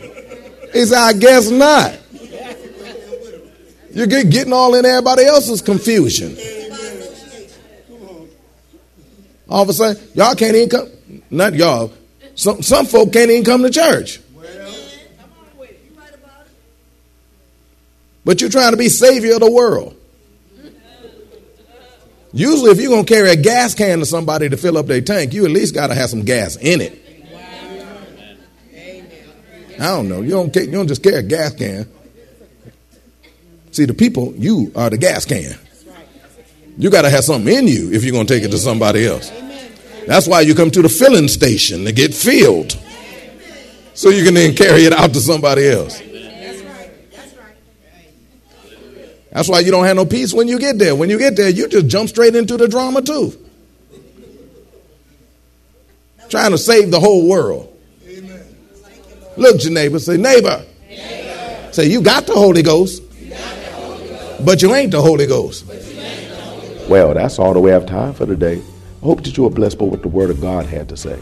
He 0.72 0.84
said, 0.84 0.98
I 0.98 1.12
guess 1.12 1.50
not. 1.50 1.98
You're 3.92 4.06
getting 4.06 4.52
all 4.52 4.74
in 4.74 4.84
everybody 4.84 5.24
else's 5.24 5.62
confusion. 5.62 6.36
All 9.48 9.62
of 9.62 9.68
a 9.68 9.72
sudden, 9.72 10.02
y'all 10.14 10.34
can't 10.34 10.56
even 10.56 10.68
come. 10.68 10.90
Not 11.30 11.54
y'all. 11.54 11.92
Some, 12.34 12.62
some 12.62 12.86
folk 12.86 13.12
can't 13.12 13.30
even 13.30 13.44
come 13.44 13.62
to 13.62 13.70
church. 13.70 14.20
But 18.24 18.40
you're 18.40 18.50
trying 18.50 18.72
to 18.72 18.76
be 18.76 18.88
savior 18.88 19.34
of 19.34 19.40
the 19.40 19.50
world. 19.50 19.96
Usually, 22.32 22.70
if 22.70 22.80
you're 22.80 22.90
going 22.90 23.04
to 23.04 23.14
carry 23.14 23.30
a 23.30 23.36
gas 23.36 23.74
can 23.74 24.00
to 24.00 24.06
somebody 24.06 24.48
to 24.48 24.56
fill 24.56 24.76
up 24.76 24.86
their 24.86 25.00
tank, 25.00 25.32
you 25.32 25.44
at 25.44 25.50
least 25.50 25.74
got 25.74 25.88
to 25.88 25.94
have 25.94 26.10
some 26.10 26.22
gas 26.22 26.56
in 26.56 26.80
it. 26.80 27.02
I 29.78 29.88
don't 29.88 30.08
know. 30.08 30.22
You 30.22 30.30
don't, 30.30 30.56
you 30.56 30.70
don't 30.70 30.88
just 30.88 31.02
carry 31.02 31.16
a 31.16 31.22
gas 31.22 31.54
can. 31.54 31.88
See, 33.72 33.84
the 33.84 33.94
people, 33.94 34.34
you 34.36 34.72
are 34.74 34.88
the 34.88 34.96
gas 34.96 35.24
can. 35.26 35.58
You 36.78 36.90
got 36.90 37.02
to 37.02 37.10
have 37.10 37.24
something 37.24 37.52
in 37.52 37.68
you 37.68 37.92
if 37.92 38.04
you're 38.04 38.12
going 38.12 38.26
to 38.26 38.34
take 38.34 38.42
it 38.42 38.50
to 38.50 38.58
somebody 38.58 39.06
else. 39.06 39.30
That's 40.06 40.26
why 40.26 40.42
you 40.42 40.54
come 40.54 40.70
to 40.70 40.82
the 40.82 40.88
filling 40.88 41.28
station 41.28 41.84
to 41.84 41.92
get 41.92 42.14
filled. 42.14 42.78
So 43.94 44.10
you 44.10 44.24
can 44.24 44.34
then 44.34 44.54
carry 44.54 44.84
it 44.84 44.92
out 44.92 45.12
to 45.14 45.20
somebody 45.20 45.68
else. 45.68 46.00
That's 49.36 49.50
why 49.50 49.60
you 49.60 49.70
don't 49.70 49.84
have 49.84 49.96
no 49.96 50.06
peace 50.06 50.32
when 50.32 50.48
you 50.48 50.58
get 50.58 50.78
there. 50.78 50.96
When 50.96 51.10
you 51.10 51.18
get 51.18 51.36
there, 51.36 51.50
you 51.50 51.68
just 51.68 51.88
jump 51.88 52.08
straight 52.08 52.34
into 52.34 52.56
the 52.56 52.68
drama 52.68 53.02
too. 53.02 53.34
Trying 56.30 56.52
to 56.52 56.58
save 56.58 56.90
the 56.90 56.98
whole 56.98 57.28
world. 57.28 57.70
Look 59.36 59.56
at 59.56 59.64
your 59.64 59.74
neighbor. 59.74 59.98
Say, 59.98 60.16
neighbor. 60.16 60.64
neighbor. 60.88 61.68
Say, 61.70 61.84
you 61.84 62.00
got 62.00 62.26
the 62.26 62.32
Holy 62.32 62.62
Ghost, 62.62 63.02
Holy 63.02 64.08
Ghost. 64.08 64.44
but 64.46 64.62
you 64.62 64.74
ain't 64.74 64.92
the 64.92 65.02
Holy 65.02 65.26
Ghost. 65.26 65.66
Well, 66.88 67.12
that's 67.12 67.38
all 67.38 67.52
the 67.52 67.60
way 67.60 67.72
I 67.72 67.74
have 67.74 67.84
time 67.84 68.14
for 68.14 68.24
today. 68.24 68.62
I 69.02 69.04
hope 69.04 69.22
that 69.24 69.36
you 69.36 69.44
are 69.44 69.50
blessed 69.50 69.78
by 69.78 69.84
what 69.84 70.00
the 70.00 70.08
Word 70.08 70.30
of 70.30 70.40
God 70.40 70.64
had 70.64 70.88
to 70.88 70.96
say. 70.96 71.20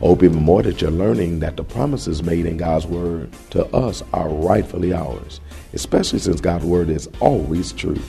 Hope 0.00 0.22
even 0.22 0.42
more 0.42 0.62
that 0.62 0.80
you're 0.80 0.90
learning 0.90 1.40
that 1.40 1.56
the 1.56 1.64
promises 1.64 2.22
made 2.22 2.46
in 2.46 2.56
God's 2.56 2.86
Word 2.86 3.32
to 3.50 3.66
us 3.74 4.02
are 4.12 4.28
rightfully 4.28 4.92
ours 4.92 5.40
especially 5.72 6.18
since 6.18 6.40
God's 6.40 6.64
word 6.64 6.90
is 6.90 7.08
always 7.20 7.72
true. 7.72 8.00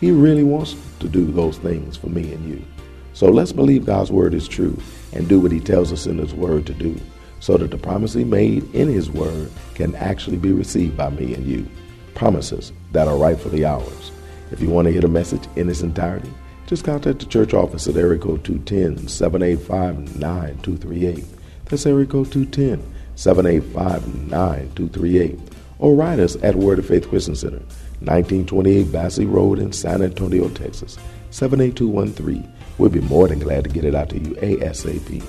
He 0.00 0.10
really 0.10 0.44
wants 0.44 0.76
to 1.00 1.08
do 1.08 1.26
those 1.26 1.58
things 1.58 1.96
for 1.96 2.08
me 2.08 2.32
and 2.32 2.48
you. 2.48 2.64
So 3.12 3.26
let's 3.26 3.52
believe 3.52 3.86
God's 3.86 4.12
word 4.12 4.34
is 4.34 4.46
true 4.46 4.76
and 5.12 5.28
do 5.28 5.40
what 5.40 5.52
he 5.52 5.60
tells 5.60 5.92
us 5.92 6.06
in 6.06 6.18
his 6.18 6.34
word 6.34 6.66
to 6.66 6.74
do 6.74 7.00
so 7.40 7.56
that 7.56 7.70
the 7.70 7.78
promise 7.78 8.12
he 8.12 8.24
made 8.24 8.74
in 8.74 8.88
his 8.88 9.10
word 9.10 9.50
can 9.74 9.94
actually 9.96 10.36
be 10.36 10.52
received 10.52 10.96
by 10.96 11.10
me 11.10 11.34
and 11.34 11.46
you. 11.46 11.66
Promises 12.14 12.72
that 12.92 13.08
are 13.08 13.16
rightfully 13.16 13.64
ours. 13.64 14.10
If 14.50 14.60
you 14.60 14.70
want 14.70 14.86
to 14.86 14.92
hear 14.92 15.02
the 15.02 15.08
message 15.08 15.46
in 15.56 15.68
its 15.68 15.82
entirety, 15.82 16.30
just 16.66 16.84
contact 16.84 17.20
the 17.20 17.26
church 17.26 17.54
office 17.54 17.86
at 17.86 17.96
area 17.96 18.18
code 18.18 18.44
210 18.44 19.08
785 19.08 20.18
9238. 20.18 21.24
That's 21.66 21.86
area 21.86 22.06
code 22.06 22.30
210 22.32 22.94
785 23.14 24.30
9238 24.30 25.38
or 25.78 25.94
write 25.94 26.18
us 26.18 26.36
at 26.42 26.56
Word 26.56 26.78
of 26.78 26.86
Faith 26.86 27.08
Christian 27.08 27.36
Center, 27.36 27.58
1928 28.00 28.92
Basse 28.92 29.20
Road 29.20 29.58
in 29.58 29.72
San 29.72 30.02
Antonio, 30.02 30.48
Texas, 30.48 30.98
78213. 31.30 32.50
We'll 32.78 32.90
be 32.90 33.00
more 33.00 33.28
than 33.28 33.38
glad 33.38 33.64
to 33.64 33.70
get 33.70 33.84
it 33.84 33.94
out 33.94 34.08
to 34.10 34.18
you 34.18 34.34
ASAP. 34.36 35.24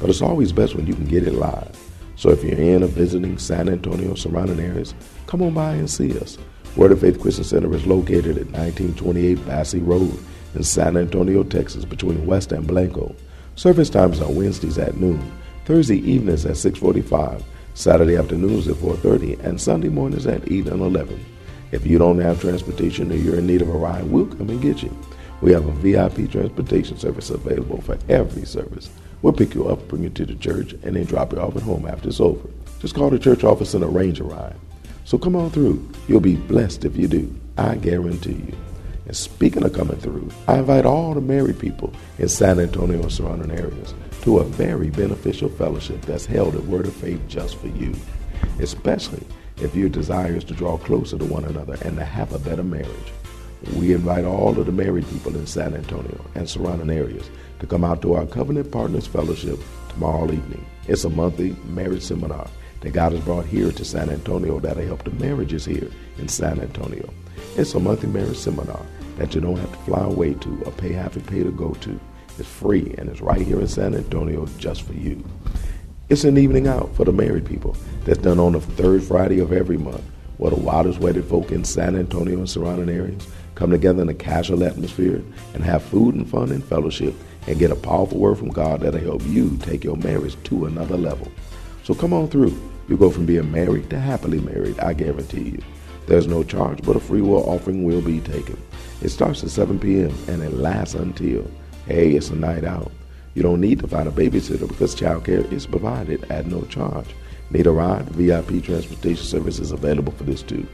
But 0.00 0.10
it's 0.10 0.22
always 0.22 0.52
best 0.52 0.74
when 0.74 0.86
you 0.86 0.94
can 0.94 1.06
get 1.06 1.26
it 1.26 1.34
live. 1.34 1.76
So 2.16 2.30
if 2.30 2.42
you're 2.42 2.58
in 2.58 2.82
or 2.82 2.88
visiting 2.88 3.38
San 3.38 3.68
Antonio 3.68 4.14
surrounding 4.14 4.60
areas, 4.60 4.94
come 5.26 5.42
on 5.42 5.54
by 5.54 5.74
and 5.74 5.90
see 5.90 6.18
us. 6.18 6.38
Word 6.76 6.92
of 6.92 7.00
Faith 7.00 7.20
Christian 7.20 7.44
Center 7.44 7.74
is 7.74 7.86
located 7.86 8.38
at 8.38 8.46
1928 8.46 9.46
Basse 9.46 9.74
Road 9.76 10.18
in 10.58 10.64
San 10.64 10.96
Antonio, 10.96 11.44
Texas, 11.44 11.84
between 11.84 12.26
West 12.26 12.50
and 12.50 12.66
Blanco. 12.66 13.14
Service 13.54 13.88
times 13.88 14.20
are 14.20 14.30
Wednesdays 14.30 14.76
at 14.76 14.96
noon, 14.96 15.32
Thursday 15.64 15.98
evenings 15.98 16.44
at 16.44 16.56
645, 16.56 17.44
Saturday 17.74 18.16
afternoons 18.16 18.66
at 18.66 18.74
4.30, 18.74 19.38
and 19.44 19.60
Sunday 19.60 19.88
mornings 19.88 20.26
at 20.26 20.50
8 20.50 20.66
and 20.66 20.82
11. 20.82 21.24
If 21.70 21.86
you 21.86 21.96
don't 21.98 22.18
have 22.18 22.40
transportation 22.40 23.12
or 23.12 23.14
you're 23.14 23.38
in 23.38 23.46
need 23.46 23.62
of 23.62 23.68
a 23.68 23.72
ride, 23.72 24.04
we'll 24.04 24.26
come 24.26 24.50
and 24.50 24.60
get 24.60 24.82
you. 24.82 24.96
We 25.40 25.52
have 25.52 25.66
a 25.66 25.72
VIP 25.72 26.30
transportation 26.30 26.98
service 26.98 27.30
available 27.30 27.80
for 27.80 27.96
every 28.08 28.44
service. 28.44 28.90
We'll 29.22 29.32
pick 29.32 29.54
you 29.54 29.68
up, 29.68 29.86
bring 29.86 30.02
you 30.02 30.10
to 30.10 30.26
the 30.26 30.34
church, 30.34 30.72
and 30.82 30.96
then 30.96 31.04
drop 31.04 31.32
you 31.32 31.38
off 31.38 31.56
at 31.56 31.62
home 31.62 31.86
after 31.86 32.08
it's 32.08 32.20
over. 32.20 32.48
Just 32.80 32.96
call 32.96 33.10
the 33.10 33.18
church 33.18 33.44
office 33.44 33.74
and 33.74 33.84
arrange 33.84 34.18
a 34.18 34.24
ride. 34.24 34.56
So 35.04 35.18
come 35.18 35.36
on 35.36 35.50
through. 35.50 35.88
You'll 36.08 36.20
be 36.20 36.36
blessed 36.36 36.84
if 36.84 36.96
you 36.96 37.06
do. 37.06 37.32
I 37.56 37.76
guarantee 37.76 38.32
you. 38.32 38.67
And 39.08 39.16
speaking 39.16 39.64
of 39.64 39.72
coming 39.72 39.96
through, 39.96 40.28
I 40.46 40.58
invite 40.58 40.84
all 40.84 41.14
the 41.14 41.22
married 41.22 41.58
people 41.58 41.94
in 42.18 42.28
San 42.28 42.60
Antonio 42.60 43.00
and 43.00 43.10
surrounding 43.10 43.50
areas 43.50 43.94
to 44.20 44.38
a 44.38 44.44
very 44.44 44.90
beneficial 44.90 45.48
fellowship 45.48 46.02
that's 46.02 46.26
held 46.26 46.54
at 46.54 46.64
Word 46.66 46.86
of 46.86 46.92
Faith 46.92 47.22
just 47.26 47.56
for 47.56 47.68
you, 47.68 47.94
especially 48.60 49.26
if 49.62 49.74
your 49.74 49.88
desire 49.88 50.36
is 50.36 50.44
to 50.44 50.54
draw 50.54 50.76
closer 50.76 51.16
to 51.16 51.24
one 51.24 51.46
another 51.46 51.78
and 51.86 51.96
to 51.96 52.04
have 52.04 52.34
a 52.34 52.38
better 52.38 52.62
marriage. 52.62 53.12
we 53.76 53.94
invite 53.94 54.26
all 54.26 54.56
of 54.58 54.66
the 54.66 54.72
married 54.72 55.08
people 55.08 55.34
in 55.34 55.46
San 55.46 55.74
Antonio 55.74 56.22
and 56.34 56.48
surrounding 56.48 56.90
areas 56.90 57.30
to 57.60 57.66
come 57.66 57.84
out 57.84 58.02
to 58.02 58.12
our 58.12 58.26
Covenant 58.26 58.70
Partners 58.70 59.06
Fellowship 59.06 59.58
tomorrow 59.88 60.30
evening. 60.30 60.64
It's 60.86 61.04
a 61.04 61.10
monthly 61.10 61.56
marriage 61.64 62.02
seminar 62.02 62.48
that 62.80 62.92
God 62.92 63.12
has 63.12 63.20
brought 63.22 63.46
here 63.46 63.72
to 63.72 63.84
San 63.84 64.10
Antonio 64.10 64.60
that'll 64.60 64.84
help 64.84 65.04
the 65.04 65.10
marriages 65.12 65.64
here 65.64 65.90
in 66.18 66.28
San 66.28 66.60
Antonio. 66.60 67.08
It's 67.56 67.74
a 67.74 67.80
monthly 67.80 68.08
marriage 68.08 68.38
seminar 68.38 68.80
that 69.16 69.34
you 69.34 69.40
don't 69.40 69.58
have 69.58 69.72
to 69.72 69.78
fly 69.78 70.04
away 70.04 70.34
to 70.34 70.62
or 70.64 70.72
pay 70.72 70.92
half 70.92 71.16
a 71.16 71.20
pay 71.20 71.42
to 71.42 71.50
go 71.50 71.74
to. 71.74 71.98
It's 72.38 72.48
free 72.48 72.94
and 72.98 73.08
it's 73.08 73.20
right 73.20 73.40
here 73.40 73.60
in 73.60 73.68
San 73.68 73.94
Antonio 73.94 74.46
just 74.58 74.82
for 74.82 74.92
you. 74.92 75.24
It's 76.08 76.24
an 76.24 76.38
evening 76.38 76.68
out 76.68 76.94
for 76.94 77.04
the 77.04 77.12
married 77.12 77.44
people 77.44 77.76
that's 78.04 78.20
done 78.20 78.38
on 78.38 78.52
the 78.52 78.60
third 78.60 79.02
Friday 79.02 79.40
of 79.40 79.52
every 79.52 79.76
month, 79.76 80.04
where 80.38 80.50
the 80.50 80.56
wildest 80.56 81.00
wedded 81.00 81.24
folk 81.24 81.50
in 81.50 81.64
San 81.64 81.96
Antonio 81.96 82.38
and 82.38 82.48
surrounding 82.48 82.88
areas 82.88 83.26
come 83.56 83.70
together 83.70 84.02
in 84.02 84.08
a 84.08 84.14
casual 84.14 84.62
atmosphere 84.62 85.20
and 85.52 85.64
have 85.64 85.82
food 85.82 86.14
and 86.14 86.30
fun 86.30 86.52
and 86.52 86.64
fellowship 86.64 87.12
and 87.48 87.58
get 87.58 87.72
a 87.72 87.76
powerful 87.76 88.18
word 88.18 88.38
from 88.38 88.50
God 88.50 88.80
that'll 88.80 89.00
help 89.00 89.22
you 89.26 89.58
take 89.62 89.82
your 89.82 89.96
marriage 89.96 90.36
to 90.44 90.66
another 90.66 90.96
level. 90.96 91.30
So 91.88 91.94
come 91.94 92.12
on 92.12 92.28
through. 92.28 92.54
You 92.86 92.98
go 92.98 93.10
from 93.10 93.24
being 93.24 93.50
married 93.50 93.88
to 93.88 93.98
happily 93.98 94.40
married, 94.40 94.78
I 94.78 94.92
guarantee 94.92 95.52
you. 95.52 95.62
There's 96.06 96.26
no 96.26 96.44
charge, 96.44 96.82
but 96.82 96.96
a 96.96 97.00
free 97.00 97.22
will 97.22 97.48
offering 97.48 97.82
will 97.82 98.02
be 98.02 98.20
taken. 98.20 98.62
It 99.00 99.08
starts 99.08 99.42
at 99.42 99.48
7 99.48 99.78
p.m. 99.78 100.14
and 100.28 100.42
it 100.42 100.52
lasts 100.52 100.94
until, 100.94 101.50
hey, 101.86 102.10
it's 102.10 102.28
a 102.28 102.36
night 102.36 102.64
out. 102.64 102.92
You 103.32 103.42
don't 103.42 103.62
need 103.62 103.78
to 103.78 103.88
find 103.88 104.06
a 104.06 104.12
babysitter 104.12 104.68
because 104.68 104.94
childcare 104.94 105.50
is 105.50 105.64
provided 105.64 106.30
at 106.30 106.44
no 106.44 106.60
charge. 106.64 107.08
Need 107.48 107.66
a 107.66 107.70
ride? 107.70 108.04
VIP 108.10 108.62
transportation 108.62 109.24
service 109.24 109.58
is 109.58 109.72
available 109.72 110.12
for 110.12 110.24
this 110.24 110.42
too. 110.42 110.66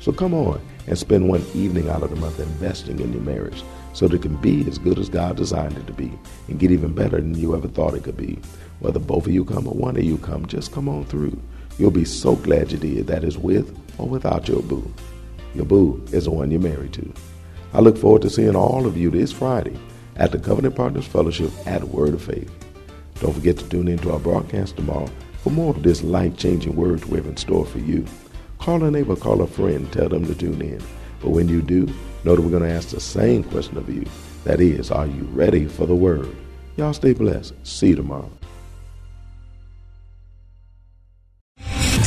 So 0.00 0.10
come 0.10 0.32
on 0.32 0.58
and 0.86 0.98
spend 0.98 1.28
one 1.28 1.44
evening 1.54 1.90
out 1.90 2.02
of 2.02 2.08
the 2.08 2.16
month 2.16 2.40
investing 2.40 2.98
in 2.98 3.12
your 3.12 3.20
marriage 3.20 3.62
so 3.92 4.08
that 4.08 4.16
it 4.16 4.22
can 4.22 4.36
be 4.36 4.66
as 4.68 4.78
good 4.78 4.98
as 4.98 5.08
God 5.08 5.36
designed 5.36 5.76
it 5.76 5.86
to 5.86 5.92
be 5.92 6.12
and 6.48 6.58
get 6.58 6.70
even 6.70 6.94
better 6.94 7.16
than 7.20 7.34
you 7.34 7.54
ever 7.54 7.68
thought 7.68 7.94
it 7.94 8.04
could 8.04 8.16
be. 8.16 8.38
Whether 8.80 8.98
both 8.98 9.26
of 9.26 9.32
you 9.32 9.44
come 9.44 9.66
or 9.66 9.74
one 9.74 9.96
of 9.96 10.04
you 10.04 10.18
come, 10.18 10.46
just 10.46 10.72
come 10.72 10.88
on 10.88 11.04
through. 11.04 11.40
You'll 11.78 11.90
be 11.90 12.04
so 12.04 12.36
glad 12.36 12.72
you 12.72 12.78
did. 12.78 13.06
That 13.06 13.24
is 13.24 13.38
with 13.38 13.78
or 13.98 14.08
without 14.08 14.48
your 14.48 14.62
boo. 14.62 14.92
Your 15.54 15.64
boo 15.64 16.04
is 16.12 16.24
the 16.24 16.30
one 16.30 16.50
you're 16.50 16.60
married 16.60 16.92
to. 16.94 17.12
I 17.74 17.80
look 17.80 17.96
forward 17.96 18.22
to 18.22 18.30
seeing 18.30 18.56
all 18.56 18.86
of 18.86 18.96
you 18.96 19.10
this 19.10 19.32
Friday 19.32 19.78
at 20.16 20.32
the 20.32 20.38
Covenant 20.38 20.76
Partners 20.76 21.06
Fellowship 21.06 21.50
at 21.66 21.84
Word 21.84 22.14
of 22.14 22.22
Faith. 22.22 22.50
Don't 23.20 23.32
forget 23.32 23.56
to 23.58 23.68
tune 23.68 23.88
in 23.88 23.98
to 23.98 24.12
our 24.12 24.18
broadcast 24.18 24.76
tomorrow 24.76 25.08
for 25.42 25.50
more 25.50 25.74
of 25.74 25.82
this 25.82 26.02
life 26.02 26.36
changing 26.36 26.76
word 26.76 27.04
we 27.06 27.16
have 27.16 27.26
in 27.26 27.36
store 27.36 27.64
for 27.64 27.78
you. 27.78 28.04
Call 28.58 28.84
a 28.84 28.90
neighbor, 28.90 29.16
call 29.16 29.42
a 29.42 29.46
friend, 29.46 29.90
tell 29.92 30.08
them 30.08 30.24
to 30.26 30.34
tune 30.34 30.60
in. 30.62 30.82
But 31.22 31.30
when 31.30 31.48
you 31.48 31.62
do, 31.62 31.86
know 32.24 32.36
that 32.36 32.42
we're 32.42 32.50
going 32.50 32.62
to 32.64 32.70
ask 32.70 32.88
the 32.88 33.00
same 33.00 33.44
question 33.44 33.78
of 33.78 33.88
you. 33.88 34.04
That 34.44 34.60
is, 34.60 34.90
are 34.90 35.06
you 35.06 35.22
ready 35.32 35.66
for 35.66 35.86
the 35.86 35.94
word? 35.94 36.34
Y'all 36.76 36.92
stay 36.92 37.12
blessed. 37.12 37.54
See 37.64 37.88
you 37.88 37.96
tomorrow. 37.96 38.30